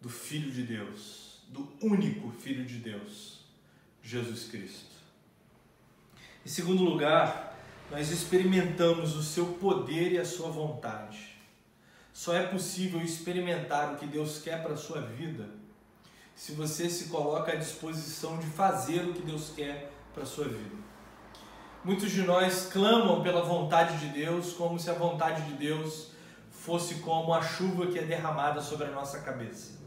do 0.00 0.08
Filho 0.08 0.50
de 0.50 0.62
Deus, 0.62 1.42
do 1.48 1.70
único 1.82 2.30
Filho 2.30 2.64
de 2.64 2.78
Deus, 2.78 3.40
Jesus 4.02 4.48
Cristo. 4.48 4.93
Em 6.44 6.48
segundo 6.48 6.84
lugar, 6.84 7.56
nós 7.90 8.10
experimentamos 8.10 9.16
o 9.16 9.22
seu 9.22 9.46
poder 9.46 10.12
e 10.12 10.18
a 10.18 10.26
sua 10.26 10.50
vontade. 10.50 11.34
Só 12.12 12.34
é 12.34 12.42
possível 12.42 13.00
experimentar 13.00 13.94
o 13.94 13.96
que 13.96 14.04
Deus 14.04 14.42
quer 14.42 14.62
para 14.62 14.74
a 14.74 14.76
sua 14.76 15.00
vida 15.00 15.48
se 16.36 16.52
você 16.52 16.90
se 16.90 17.06
coloca 17.06 17.52
à 17.52 17.54
disposição 17.54 18.38
de 18.38 18.46
fazer 18.46 19.06
o 19.06 19.14
que 19.14 19.22
Deus 19.22 19.52
quer 19.56 19.90
para 20.12 20.24
a 20.24 20.26
sua 20.26 20.44
vida. 20.44 20.76
Muitos 21.82 22.10
de 22.10 22.22
nós 22.22 22.68
clamam 22.70 23.22
pela 23.22 23.42
vontade 23.42 23.96
de 23.98 24.08
Deus 24.08 24.52
como 24.52 24.78
se 24.78 24.90
a 24.90 24.94
vontade 24.94 25.42
de 25.42 25.54
Deus 25.54 26.10
fosse 26.50 26.96
como 26.96 27.32
a 27.32 27.40
chuva 27.40 27.86
que 27.86 27.98
é 27.98 28.02
derramada 28.02 28.60
sobre 28.60 28.88
a 28.88 28.90
nossa 28.90 29.20
cabeça. 29.20 29.78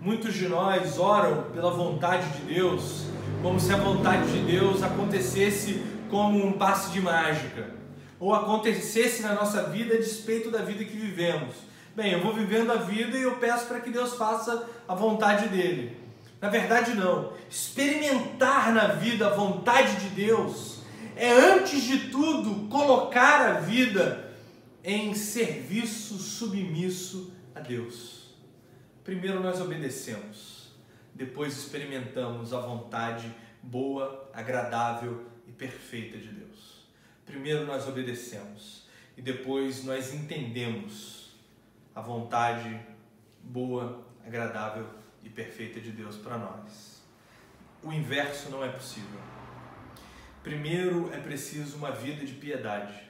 Muitos 0.00 0.32
de 0.34 0.48
nós 0.48 0.98
oram 0.98 1.50
pela 1.50 1.70
vontade 1.70 2.30
de 2.38 2.54
Deus, 2.54 3.04
como 3.42 3.60
se 3.60 3.72
a 3.74 3.76
vontade 3.76 4.32
de 4.32 4.52
Deus 4.52 4.82
acontecesse 4.82 5.97
como 6.08 6.44
um 6.44 6.52
passe 6.52 6.92
de 6.92 7.00
mágica, 7.00 7.74
ou 8.18 8.34
acontecesse 8.34 9.22
na 9.22 9.34
nossa 9.34 9.64
vida 9.64 9.94
a 9.94 9.98
despeito 9.98 10.50
da 10.50 10.62
vida 10.62 10.84
que 10.84 10.96
vivemos. 10.96 11.54
Bem, 11.94 12.12
eu 12.12 12.22
vou 12.22 12.32
vivendo 12.32 12.70
a 12.70 12.76
vida 12.76 13.16
e 13.16 13.22
eu 13.22 13.36
peço 13.36 13.66
para 13.66 13.80
que 13.80 13.90
Deus 13.90 14.14
faça 14.14 14.68
a 14.86 14.94
vontade 14.94 15.48
dele. 15.48 15.96
Na 16.40 16.48
verdade, 16.48 16.94
não. 16.94 17.32
Experimentar 17.50 18.72
na 18.72 18.88
vida 18.88 19.26
a 19.26 19.34
vontade 19.34 19.96
de 19.96 20.08
Deus 20.10 20.78
é, 21.16 21.32
antes 21.32 21.82
de 21.82 22.10
tudo, 22.10 22.68
colocar 22.68 23.40
a 23.44 23.52
vida 23.54 24.32
em 24.84 25.14
serviço 25.14 26.14
submisso 26.14 27.32
a 27.52 27.58
Deus. 27.58 28.36
Primeiro 29.02 29.40
nós 29.40 29.60
obedecemos, 29.60 30.70
depois 31.12 31.56
experimentamos 31.56 32.52
a 32.52 32.60
vontade 32.60 33.34
boa, 33.60 34.30
agradável 34.32 35.26
perfeita 35.58 36.16
de 36.16 36.28
Deus. 36.28 36.86
Primeiro 37.26 37.66
nós 37.66 37.86
obedecemos 37.86 38.86
e 39.16 39.20
depois 39.20 39.84
nós 39.84 40.14
entendemos 40.14 41.36
a 41.94 42.00
vontade 42.00 42.80
boa, 43.42 44.06
agradável 44.24 44.88
e 45.22 45.28
perfeita 45.28 45.80
de 45.80 45.90
Deus 45.90 46.16
para 46.16 46.38
nós. 46.38 47.02
O 47.82 47.92
inverso 47.92 48.48
não 48.50 48.64
é 48.64 48.68
possível. 48.68 49.20
Primeiro 50.42 51.12
é 51.12 51.18
preciso 51.18 51.76
uma 51.76 51.90
vida 51.90 52.24
de 52.24 52.34
piedade 52.34 53.08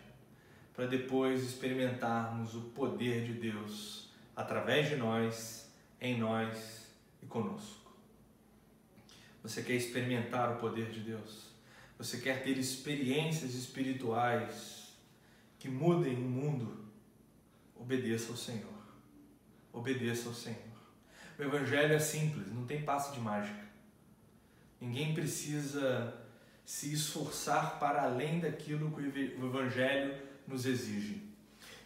para 0.74 0.86
depois 0.86 1.42
experimentarmos 1.42 2.54
o 2.54 2.62
poder 2.70 3.24
de 3.24 3.34
Deus 3.34 4.10
através 4.34 4.88
de 4.88 4.96
nós, 4.96 5.70
em 6.00 6.18
nós 6.18 6.86
e 7.22 7.26
conosco. 7.26 7.92
Você 9.42 9.62
quer 9.62 9.74
experimentar 9.74 10.52
o 10.52 10.56
poder 10.56 10.90
de 10.90 11.00
Deus? 11.00 11.47
Você 11.98 12.18
quer 12.18 12.44
ter 12.44 12.56
experiências 12.56 13.54
espirituais 13.54 14.92
que 15.58 15.68
mudem 15.68 16.14
o 16.14 16.20
mundo? 16.20 16.84
Obedeça 17.74 18.30
ao 18.30 18.36
Senhor. 18.36 18.78
Obedeça 19.72 20.28
ao 20.28 20.34
Senhor. 20.34 20.58
O 21.36 21.42
Evangelho 21.42 21.94
é 21.94 21.98
simples, 21.98 22.52
não 22.52 22.64
tem 22.66 22.82
passo 22.82 23.12
de 23.12 23.20
mágica. 23.20 23.66
Ninguém 24.80 25.12
precisa 25.12 26.14
se 26.64 26.92
esforçar 26.92 27.80
para 27.80 28.02
além 28.02 28.38
daquilo 28.38 28.92
que 28.92 29.36
o 29.36 29.46
Evangelho 29.46 30.22
nos 30.46 30.66
exige. 30.66 31.22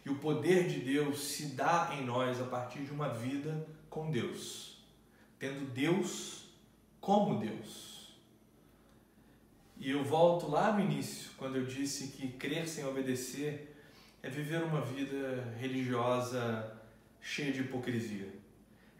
E 0.04 0.10
o 0.10 0.16
poder 0.16 0.68
de 0.68 0.80
Deus 0.80 1.20
se 1.20 1.46
dá 1.54 1.90
em 1.94 2.04
nós 2.04 2.38
a 2.40 2.44
partir 2.44 2.80
de 2.84 2.90
uma 2.90 3.08
vida 3.08 3.66
com 3.88 4.10
Deus, 4.10 4.84
tendo 5.38 5.72
Deus 5.72 6.48
como 7.00 7.38
Deus. 7.38 7.91
E 9.82 9.90
eu 9.90 10.04
volto 10.04 10.48
lá 10.48 10.72
no 10.72 10.80
início, 10.80 11.32
quando 11.36 11.56
eu 11.56 11.66
disse 11.66 12.12
que 12.12 12.28
crer 12.28 12.68
sem 12.68 12.86
obedecer 12.86 13.76
é 14.22 14.30
viver 14.30 14.62
uma 14.62 14.80
vida 14.80 15.52
religiosa 15.58 16.72
cheia 17.20 17.52
de 17.52 17.62
hipocrisia. 17.62 18.28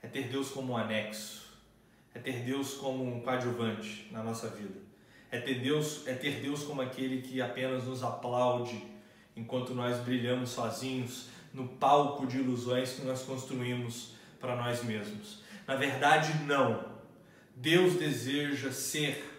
É 0.03 0.09
ter 0.09 0.25
Deus 0.27 0.49
como 0.49 0.73
um 0.73 0.77
anexo, 0.77 1.57
é 2.13 2.19
ter 2.19 2.41
Deus 2.41 2.75
como 2.75 3.05
um 3.05 3.21
coadjuvante 3.21 4.09
na 4.11 4.25
nossa 4.25 4.49
vida. 4.49 4.81
É 5.31 5.39
ter 5.39 5.61
Deus, 5.61 6.05
é 6.05 6.15
ter 6.15 6.41
Deus 6.41 6.65
como 6.65 6.83
aquele 6.83 7.23
que 7.23 7.41
apenas 7.41 7.85
nos 7.85 8.03
aplaude 8.03 8.83
enquanto 9.37 9.77
nós 9.77 10.01
brilhamos 10.01 10.51
sozinhos 10.51 11.29
no 11.55 11.69
palco 11.69 12.27
de 12.27 12.39
ilusões 12.39 12.95
que 12.95 13.05
nós 13.05 13.23
construímos 13.23 14.15
para 14.41 14.57
nós 14.57 14.83
mesmos. 14.83 15.45
Na 15.65 15.77
verdade, 15.77 16.43
não. 16.43 16.91
Deus 17.55 17.95
deseja 17.95 18.73
ser 18.73 19.32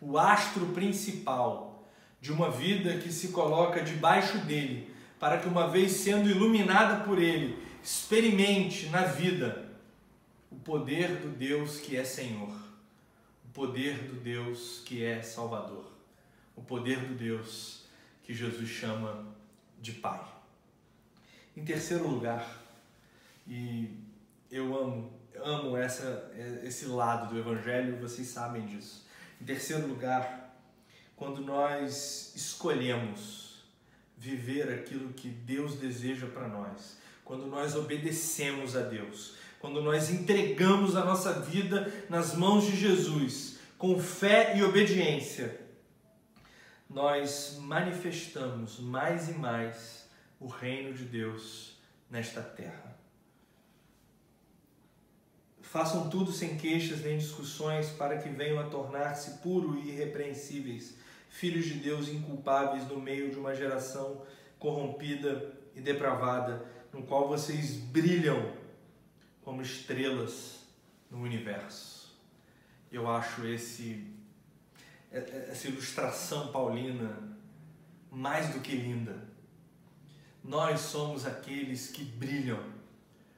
o 0.00 0.18
astro 0.18 0.66
principal 0.68 1.88
de 2.20 2.32
uma 2.32 2.50
vida 2.50 2.98
que 2.98 3.12
se 3.12 3.28
coloca 3.28 3.82
debaixo 3.82 4.38
dele, 4.38 4.94
para 5.18 5.38
que, 5.38 5.48
uma 5.48 5.68
vez 5.68 5.92
sendo 5.92 6.28
iluminada 6.28 7.04
por 7.04 7.18
ele, 7.20 7.62
experimente 7.82 8.86
na 8.88 9.02
vida 9.02 9.70
o 10.50 10.56
poder 10.56 11.16
do 11.16 11.28
Deus 11.28 11.78
que 11.78 11.96
é 11.96 12.04
Senhor, 12.04 12.52
o 13.44 13.48
poder 13.52 13.98
do 14.04 14.14
Deus 14.20 14.82
que 14.84 15.04
é 15.04 15.22
Salvador, 15.22 15.90
o 16.56 16.62
poder 16.62 17.00
do 17.00 17.14
Deus 17.14 17.84
que 18.22 18.34
Jesus 18.34 18.68
chama 18.68 19.26
de 19.80 19.92
pai. 19.92 20.20
Em 21.56 21.64
terceiro 21.64 22.08
lugar, 22.08 22.60
e 23.46 23.90
eu 24.50 24.76
amo, 24.76 25.12
amo 25.36 25.76
essa, 25.76 26.30
esse 26.62 26.86
lado 26.86 27.32
do 27.32 27.38
Evangelho, 27.38 28.00
vocês 28.00 28.28
sabem 28.28 28.66
disso. 28.66 29.06
Em 29.40 29.44
terceiro 29.44 29.86
lugar, 29.86 30.54
quando 31.16 31.40
nós 31.40 32.32
escolhemos 32.36 33.64
viver 34.16 34.70
aquilo 34.70 35.12
que 35.14 35.28
Deus 35.28 35.76
deseja 35.76 36.26
para 36.26 36.46
nós, 36.46 36.98
quando 37.24 37.46
nós 37.46 37.74
obedecemos 37.74 38.76
a 38.76 38.82
Deus, 38.82 39.34
quando 39.58 39.82
nós 39.82 40.10
entregamos 40.10 40.96
a 40.96 41.04
nossa 41.04 41.40
vida 41.40 41.92
nas 42.08 42.34
mãos 42.34 42.66
de 42.66 42.76
Jesus, 42.76 43.58
com 43.78 43.98
fé 43.98 44.56
e 44.56 44.62
obediência, 44.62 45.60
nós 46.88 47.58
manifestamos 47.60 48.78
mais 48.80 49.28
e 49.28 49.32
mais 49.32 50.08
o 50.38 50.48
reino 50.48 50.92
de 50.92 51.04
Deus 51.04 51.78
nesta 52.10 52.42
terra. 52.42 52.99
Façam 55.70 56.10
tudo 56.10 56.32
sem 56.32 56.56
queixas 56.56 57.00
nem 57.02 57.16
discussões, 57.16 57.90
para 57.90 58.18
que 58.18 58.28
venham 58.28 58.58
a 58.58 58.64
tornar-se 58.64 59.38
puros 59.38 59.76
e 59.84 59.90
irrepreensíveis, 59.90 60.96
filhos 61.28 61.66
de 61.66 61.74
Deus 61.74 62.08
inculpáveis 62.08 62.88
no 62.88 63.00
meio 63.00 63.30
de 63.30 63.38
uma 63.38 63.54
geração 63.54 64.20
corrompida 64.58 65.54
e 65.72 65.80
depravada, 65.80 66.66
no 66.92 67.04
qual 67.04 67.28
vocês 67.28 67.76
brilham 67.76 68.52
como 69.42 69.62
estrelas 69.62 70.66
no 71.08 71.22
universo. 71.22 72.18
Eu 72.90 73.08
acho 73.08 73.46
esse 73.46 74.12
essa 75.12 75.68
ilustração 75.68 76.50
paulina 76.50 77.16
mais 78.10 78.48
do 78.48 78.58
que 78.58 78.74
linda. 78.74 79.28
Nós 80.42 80.80
somos 80.80 81.24
aqueles 81.24 81.92
que 81.92 82.02
brilham 82.02 82.60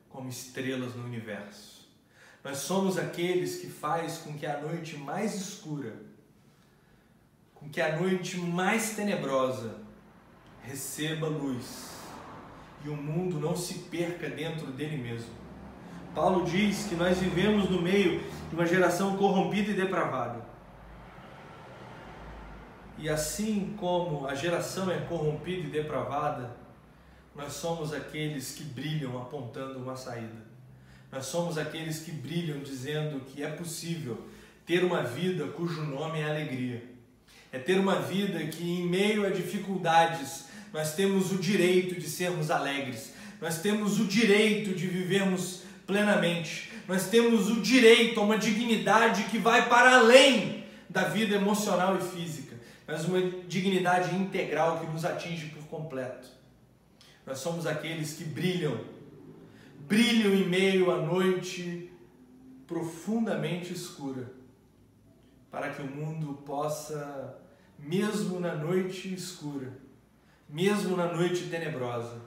como 0.09 0.31
estrelas 0.31 0.95
no 0.95 1.05
universo. 1.05 1.82
Nós 2.45 2.59
somos 2.59 2.99
aqueles 2.99 3.61
que 3.61 3.69
faz 3.69 4.19
com 4.19 4.33
que 4.35 4.45
a 4.45 4.61
noite 4.61 4.97
mais 4.97 5.35
escura, 5.35 5.95
com 7.55 7.69
que 7.69 7.81
a 7.81 7.97
noite 7.97 8.37
mais 8.37 8.97
tenebrosa 8.97 9.77
receba 10.63 11.29
luz 11.29 11.93
e 12.85 12.89
o 12.89 12.97
mundo 12.97 13.39
não 13.39 13.57
se 13.57 13.75
perca 13.75 14.29
dentro 14.29 14.67
dele 14.73 14.97
mesmo. 14.97 15.31
Paulo 16.15 16.45
diz 16.45 16.87
que 16.87 16.97
nós 16.97 17.19
vivemos 17.19 17.71
no 17.71 17.81
meio 17.81 18.21
de 18.49 18.55
uma 18.55 18.67
geração 18.67 19.17
corrompida 19.17 19.71
e 19.71 19.75
depravada. 19.75 20.45
E 22.99 23.09
assim 23.09 23.75
como 23.79 24.27
a 24.27 24.35
geração 24.35 24.91
é 24.91 24.99
corrompida 25.01 25.69
e 25.69 25.71
depravada, 25.71 26.55
nós 27.35 27.53
somos 27.53 27.93
aqueles 27.93 28.55
que 28.55 28.65
brilham 28.65 29.21
apontando 29.21 29.79
uma 29.79 29.97
saída. 29.97 30.52
Nós 31.13 31.27
somos 31.27 31.59
aqueles 31.59 31.99
que 31.99 32.11
brilham 32.11 32.61
dizendo 32.61 33.21
que 33.21 33.43
é 33.43 33.51
possível 33.51 34.27
ter 34.65 34.83
uma 34.83 35.03
vida 35.03 35.47
cujo 35.49 35.83
nome 35.83 36.21
é 36.21 36.25
alegria. 36.25 36.83
É 37.53 37.59
ter 37.59 37.79
uma 37.79 38.01
vida 38.01 38.43
que, 38.47 38.65
em 38.65 38.89
meio 38.89 39.27
a 39.27 39.29
dificuldades, 39.29 40.47
nós 40.73 40.95
temos 40.95 41.31
o 41.31 41.37
direito 41.37 42.01
de 42.01 42.09
sermos 42.09 42.51
alegres. 42.51 43.13
Nós 43.43 43.59
temos 43.59 44.01
o 44.01 44.07
direito 44.07 44.75
de 44.75 44.87
vivermos 44.87 45.65
plenamente. 45.87 46.73
Nós 46.89 47.09
temos 47.11 47.51
o 47.51 47.61
direito 47.61 48.19
a 48.19 48.23
uma 48.23 48.39
dignidade 48.39 49.25
que 49.25 49.37
vai 49.37 49.69
para 49.69 49.97
além 49.97 50.65
da 50.89 51.05
vida 51.05 51.35
emocional 51.35 51.99
e 51.99 52.01
física, 52.01 52.57
mas 52.87 53.05
uma 53.05 53.21
dignidade 53.47 54.15
integral 54.15 54.81
que 54.81 54.87
nos 54.87 55.05
atinge 55.05 55.47
por 55.47 55.65
completo. 55.67 56.29
Nós 57.27 57.39
somos 57.39 57.67
aqueles 57.67 58.15
que 58.15 58.25
brilham 58.25 58.81
brilham 59.87 60.33
em 60.35 60.49
meio 60.49 60.91
à 60.91 60.99
noite 60.99 61.91
profundamente 62.67 63.73
escura, 63.73 64.33
para 65.51 65.71
que 65.71 65.83
o 65.83 65.87
mundo 65.87 66.35
possa, 66.47 67.39
mesmo 67.79 68.41
na 68.41 68.55
noite 68.55 69.13
escura, 69.13 69.73
mesmo 70.49 70.97
na 70.97 71.13
noite 71.13 71.49
tenebrosa, 71.49 72.21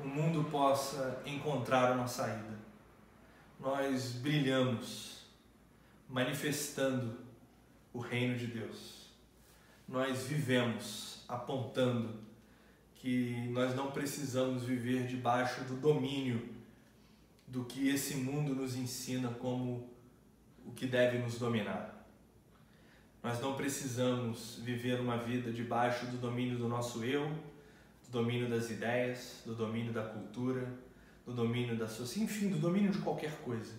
o 0.00 0.06
mundo 0.06 0.44
possa 0.50 1.22
encontrar 1.26 1.92
uma 1.92 2.06
saída. 2.06 2.56
Nós 3.58 4.12
brilhamos, 4.12 5.26
manifestando 6.08 7.18
o 7.92 7.98
reino 7.98 8.36
de 8.36 8.46
Deus. 8.46 9.10
Nós 9.88 10.24
vivemos 10.24 11.24
apontando 11.28 12.20
que 12.94 13.48
nós 13.50 13.74
não 13.74 13.90
precisamos 13.90 14.64
viver 14.64 15.06
debaixo 15.06 15.64
do 15.64 15.76
domínio 15.76 16.55
do 17.46 17.64
que 17.64 17.88
esse 17.88 18.16
mundo 18.16 18.54
nos 18.54 18.76
ensina 18.76 19.28
como 19.28 19.88
o 20.64 20.72
que 20.72 20.86
deve 20.86 21.18
nos 21.18 21.38
dominar. 21.38 21.96
Nós 23.22 23.40
não 23.40 23.54
precisamos 23.54 24.60
viver 24.62 25.00
uma 25.00 25.16
vida 25.16 25.52
debaixo 25.52 26.06
do 26.06 26.16
domínio 26.16 26.58
do 26.58 26.68
nosso 26.68 27.04
eu, 27.04 27.28
do 28.04 28.10
domínio 28.10 28.48
das 28.48 28.70
ideias, 28.70 29.42
do 29.44 29.54
domínio 29.54 29.92
da 29.92 30.02
cultura, 30.02 30.72
do 31.24 31.32
domínio 31.32 31.76
da 31.76 31.88
sociedade, 31.88 32.32
enfim, 32.32 32.48
do 32.50 32.58
domínio 32.58 32.92
de 32.92 32.98
qualquer 32.98 33.36
coisa. 33.38 33.74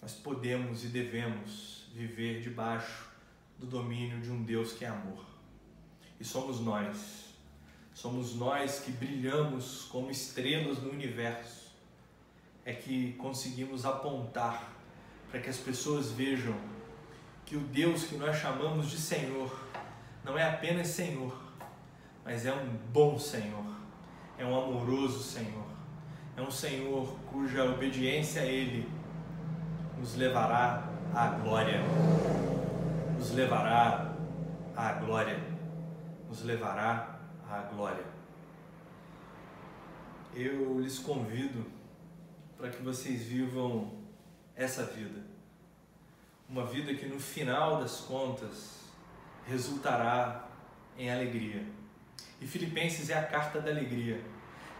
Nós 0.00 0.14
podemos 0.14 0.84
e 0.84 0.88
devemos 0.88 1.88
viver 1.94 2.40
debaixo 2.40 3.08
do 3.58 3.66
domínio 3.66 4.20
de 4.20 4.30
um 4.30 4.42
Deus 4.42 4.72
que 4.72 4.84
é 4.84 4.88
amor. 4.88 5.24
E 6.18 6.24
somos 6.24 6.60
nós. 6.60 7.34
Somos 7.92 8.34
nós 8.34 8.80
que 8.80 8.90
brilhamos 8.92 9.84
como 9.90 10.10
estrelas 10.10 10.78
no 10.78 10.90
universo 10.90 11.59
é 12.64 12.72
que 12.72 13.12
conseguimos 13.14 13.84
apontar 13.84 14.72
para 15.30 15.40
que 15.40 15.48
as 15.48 15.56
pessoas 15.56 16.10
vejam 16.10 16.54
que 17.46 17.56
o 17.56 17.60
Deus 17.60 18.04
que 18.04 18.16
nós 18.16 18.36
chamamos 18.36 18.90
de 18.90 18.98
Senhor 18.98 19.50
não 20.24 20.36
é 20.36 20.48
apenas 20.48 20.88
Senhor, 20.88 21.36
mas 22.24 22.44
é 22.46 22.52
um 22.52 22.66
bom 22.92 23.18
Senhor, 23.18 23.64
é 24.38 24.44
um 24.44 24.56
amoroso 24.56 25.22
Senhor, 25.22 25.66
é 26.36 26.42
um 26.42 26.50
Senhor 26.50 27.16
cuja 27.30 27.64
obediência 27.64 28.42
a 28.42 28.46
Ele 28.46 28.88
nos 29.98 30.16
levará 30.16 30.88
à 31.14 31.28
glória, 31.28 31.80
nos 33.18 33.32
levará 33.32 34.14
à 34.76 34.92
glória, 34.92 35.38
nos 36.28 36.42
levará 36.42 37.18
à 37.48 37.58
glória. 37.62 38.04
Eu 40.34 40.78
lhes 40.80 40.98
convido 40.98 41.79
para 42.60 42.68
que 42.68 42.82
vocês 42.82 43.22
vivam 43.22 43.90
essa 44.54 44.84
vida. 44.84 45.18
Uma 46.46 46.66
vida 46.66 46.92
que 46.94 47.06
no 47.06 47.18
final 47.18 47.80
das 47.80 48.00
contas 48.00 48.80
resultará 49.46 50.46
em 50.98 51.10
alegria. 51.10 51.64
E 52.38 52.46
Filipenses 52.46 53.08
é 53.08 53.14
a 53.14 53.24
carta 53.24 53.62
da 53.62 53.70
alegria. 53.70 54.22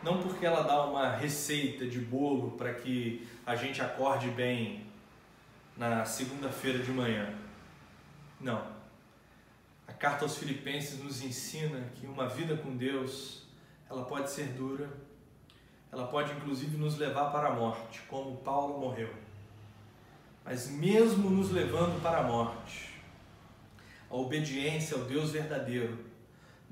Não 0.03 0.23
porque 0.23 0.45
ela 0.45 0.63
dá 0.63 0.85
uma 0.85 1.17
receita 1.17 1.87
de 1.87 1.99
bolo 1.99 2.51
para 2.53 2.75
que 2.75 3.27
a 3.47 3.57
gente 3.57 3.81
acorde 3.81 4.29
bem 4.29 4.87
na 5.75 6.05
segunda-feira 6.05 6.81
de 6.81 6.91
manhã. 6.91 7.35
Não. 8.39 8.63
A 9.89 9.93
carta 9.95 10.27
aos 10.27 10.37
Filipenses 10.37 11.03
nos 11.03 11.23
ensina 11.23 11.81
que 11.95 12.07
uma 12.07 12.29
vida 12.29 12.59
com 12.59 12.77
Deus, 12.77 13.47
ela 13.89 14.05
pode 14.05 14.31
ser 14.31 14.49
dura, 14.49 14.91
ela 15.93 16.07
pode 16.07 16.33
inclusive 16.33 16.77
nos 16.77 16.97
levar 16.97 17.31
para 17.31 17.49
a 17.49 17.55
morte, 17.55 18.01
como 18.09 18.37
Paulo 18.39 18.79
morreu. 18.79 19.13
Mas 20.45 20.71
mesmo 20.71 21.29
nos 21.31 21.51
levando 21.51 22.01
para 22.03 22.19
a 22.19 22.23
morte, 22.23 22.91
a 24.09 24.15
obediência 24.15 24.97
ao 24.97 25.05
Deus 25.05 25.31
verdadeiro 25.31 25.99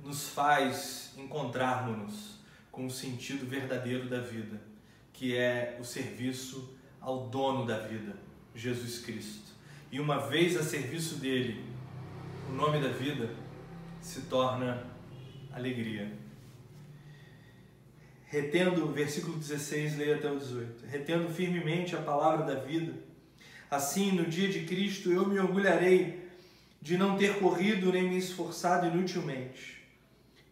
nos 0.03 0.29
faz 0.29 1.13
encontrarmos-nos 1.17 2.39
com 2.71 2.87
o 2.87 2.91
sentido 2.91 3.47
verdadeiro 3.47 4.09
da 4.09 4.21
vida, 4.21 4.61
que 5.13 5.37
é 5.37 5.77
o 5.81 5.85
serviço 5.85 6.77
ao 7.01 7.29
dono 7.29 7.67
da 7.67 7.79
vida, 7.79 8.17
Jesus 8.55 9.01
Cristo. 9.01 9.53
E 9.91 9.99
uma 9.99 10.19
vez 10.29 10.57
a 10.57 10.63
serviço 10.63 11.17
dele, 11.17 11.65
o 12.49 12.53
nome 12.53 12.81
da 12.81 12.89
vida 12.89 13.31
se 14.01 14.23
torna 14.23 14.87
alegria 15.53 16.28
retendo, 18.31 18.87
versículo 18.89 19.37
16, 19.37 19.97
leia 19.97 20.17
até 20.17 20.31
o 20.31 20.39
18, 20.39 20.87
retendo 20.87 21.29
firmemente 21.31 21.97
a 21.97 22.03
palavra 22.03 22.45
da 22.45 22.61
vida. 22.61 22.93
Assim, 23.71 24.13
no 24.13 24.27
dia 24.27 24.49
de 24.49 24.61
Cristo, 24.61 25.11
eu 25.11 25.27
me 25.27 25.39
orgulharei 25.39 26.29
de 26.81 26.97
não 26.97 27.17
ter 27.17 27.39
corrido 27.39 27.93
nem 27.93 28.09
me 28.09 28.19
esforçado 28.19 28.87
inutilmente. 28.87 29.79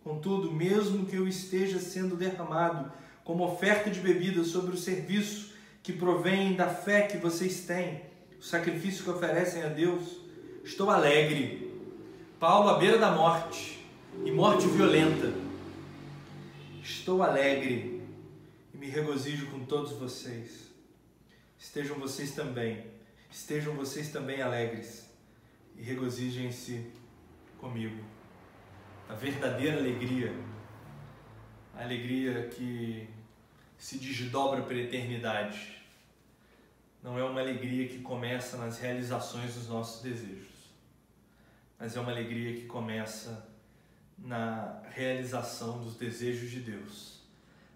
Contudo, 0.02 0.52
mesmo 0.52 1.06
que 1.06 1.16
eu 1.16 1.28
esteja 1.28 1.78
sendo 1.78 2.16
derramado 2.16 2.92
como 3.24 3.44
oferta 3.44 3.90
de 3.90 4.00
bebida 4.00 4.44
sobre 4.44 4.74
o 4.74 4.78
serviço 4.78 5.54
que 5.82 5.92
provém 5.92 6.54
da 6.54 6.68
fé 6.68 7.02
que 7.02 7.16
vocês 7.16 7.60
têm, 7.60 8.02
o 8.38 8.42
sacrifício 8.42 9.04
que 9.04 9.10
oferecem 9.10 9.62
a 9.62 9.68
Deus, 9.68 10.18
estou 10.64 10.90
alegre. 10.90 11.72
Paulo 12.38 12.68
à 12.68 12.78
beira 12.78 12.98
da 12.98 13.10
morte, 13.12 13.84
e 14.24 14.30
morte 14.30 14.66
violenta 14.66 15.45
Estou 16.88 17.20
alegre 17.20 18.00
e 18.72 18.76
me 18.76 18.86
regozijo 18.86 19.50
com 19.50 19.64
todos 19.64 19.90
vocês. 19.94 20.70
Estejam 21.58 21.98
vocês 21.98 22.30
também, 22.30 22.86
estejam 23.28 23.74
vocês 23.74 24.12
também 24.12 24.40
alegres 24.40 25.10
e 25.76 25.82
regozijem-se 25.82 26.88
comigo. 27.58 28.04
A 29.08 29.14
verdadeira 29.14 29.78
alegria, 29.78 30.32
a 31.74 31.82
alegria 31.82 32.46
que 32.50 33.08
se 33.76 33.98
desdobra 33.98 34.62
pela 34.62 34.80
eternidade, 34.82 35.82
não 37.02 37.18
é 37.18 37.24
uma 37.24 37.40
alegria 37.40 37.88
que 37.88 37.98
começa 37.98 38.58
nas 38.58 38.78
realizações 38.78 39.56
dos 39.56 39.68
nossos 39.68 40.02
desejos, 40.02 40.70
mas 41.80 41.96
é 41.96 42.00
uma 42.00 42.12
alegria 42.12 42.54
que 42.54 42.66
começa 42.66 43.55
na 44.18 44.82
realização 44.90 45.78
dos 45.82 45.96
desejos 45.96 46.50
de 46.50 46.60
Deus 46.60 47.20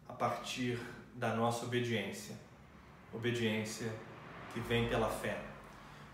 a 0.08 0.12
partir 0.12 0.80
da 1.14 1.34
nossa 1.34 1.66
obediência. 1.66 2.34
Obediência 3.12 3.92
que 4.52 4.60
vem 4.60 4.88
pela 4.88 5.08
fé. 5.08 5.40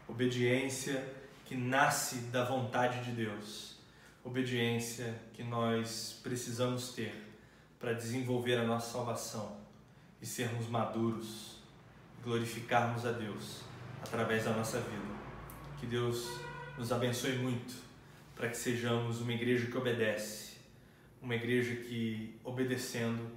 Obediência 0.09 1.15
que 1.45 1.55
nasce 1.55 2.17
da 2.27 2.45
vontade 2.45 3.05
de 3.05 3.13
Deus. 3.13 3.77
Obediência 4.25 5.15
que 5.33 5.45
nós 5.45 6.19
precisamos 6.23 6.93
ter 6.93 7.25
para 7.79 7.93
desenvolver 7.93 8.57
a 8.59 8.65
nossa 8.65 8.93
salvação 8.93 9.57
e 10.21 10.27
sermos 10.27 10.67
maduros, 10.67 11.59
glorificarmos 12.23 13.07
a 13.07 13.13
Deus 13.13 13.63
através 14.03 14.45
da 14.45 14.51
nossa 14.51 14.81
vida. 14.81 15.17
Que 15.79 15.87
Deus 15.87 16.41
nos 16.77 16.91
abençoe 16.91 17.37
muito 17.37 17.86
para 18.37 18.51
que 18.51 18.57
sejamos 18.57 19.21
uma 19.21 19.33
igreja 19.33 19.67
que 19.67 19.77
obedece, 19.77 20.59
uma 21.21 21.35
igreja 21.35 21.75
que, 21.75 22.39
obedecendo, 22.45 23.29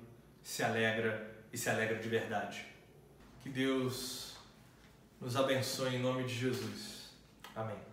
se 0.43 0.61
alegra 0.61 1.33
e 1.51 1.57
se 1.57 1.69
alegra 1.69 1.97
de 1.97 2.09
verdade. 2.09 2.65
Que 3.41 3.49
Deus 3.49 4.37
nos 5.19 5.35
abençoe 5.35 5.95
em 5.95 5.99
nome 5.99 6.25
de 6.25 6.35
Jesus. 6.35 7.11
Amém. 7.55 7.88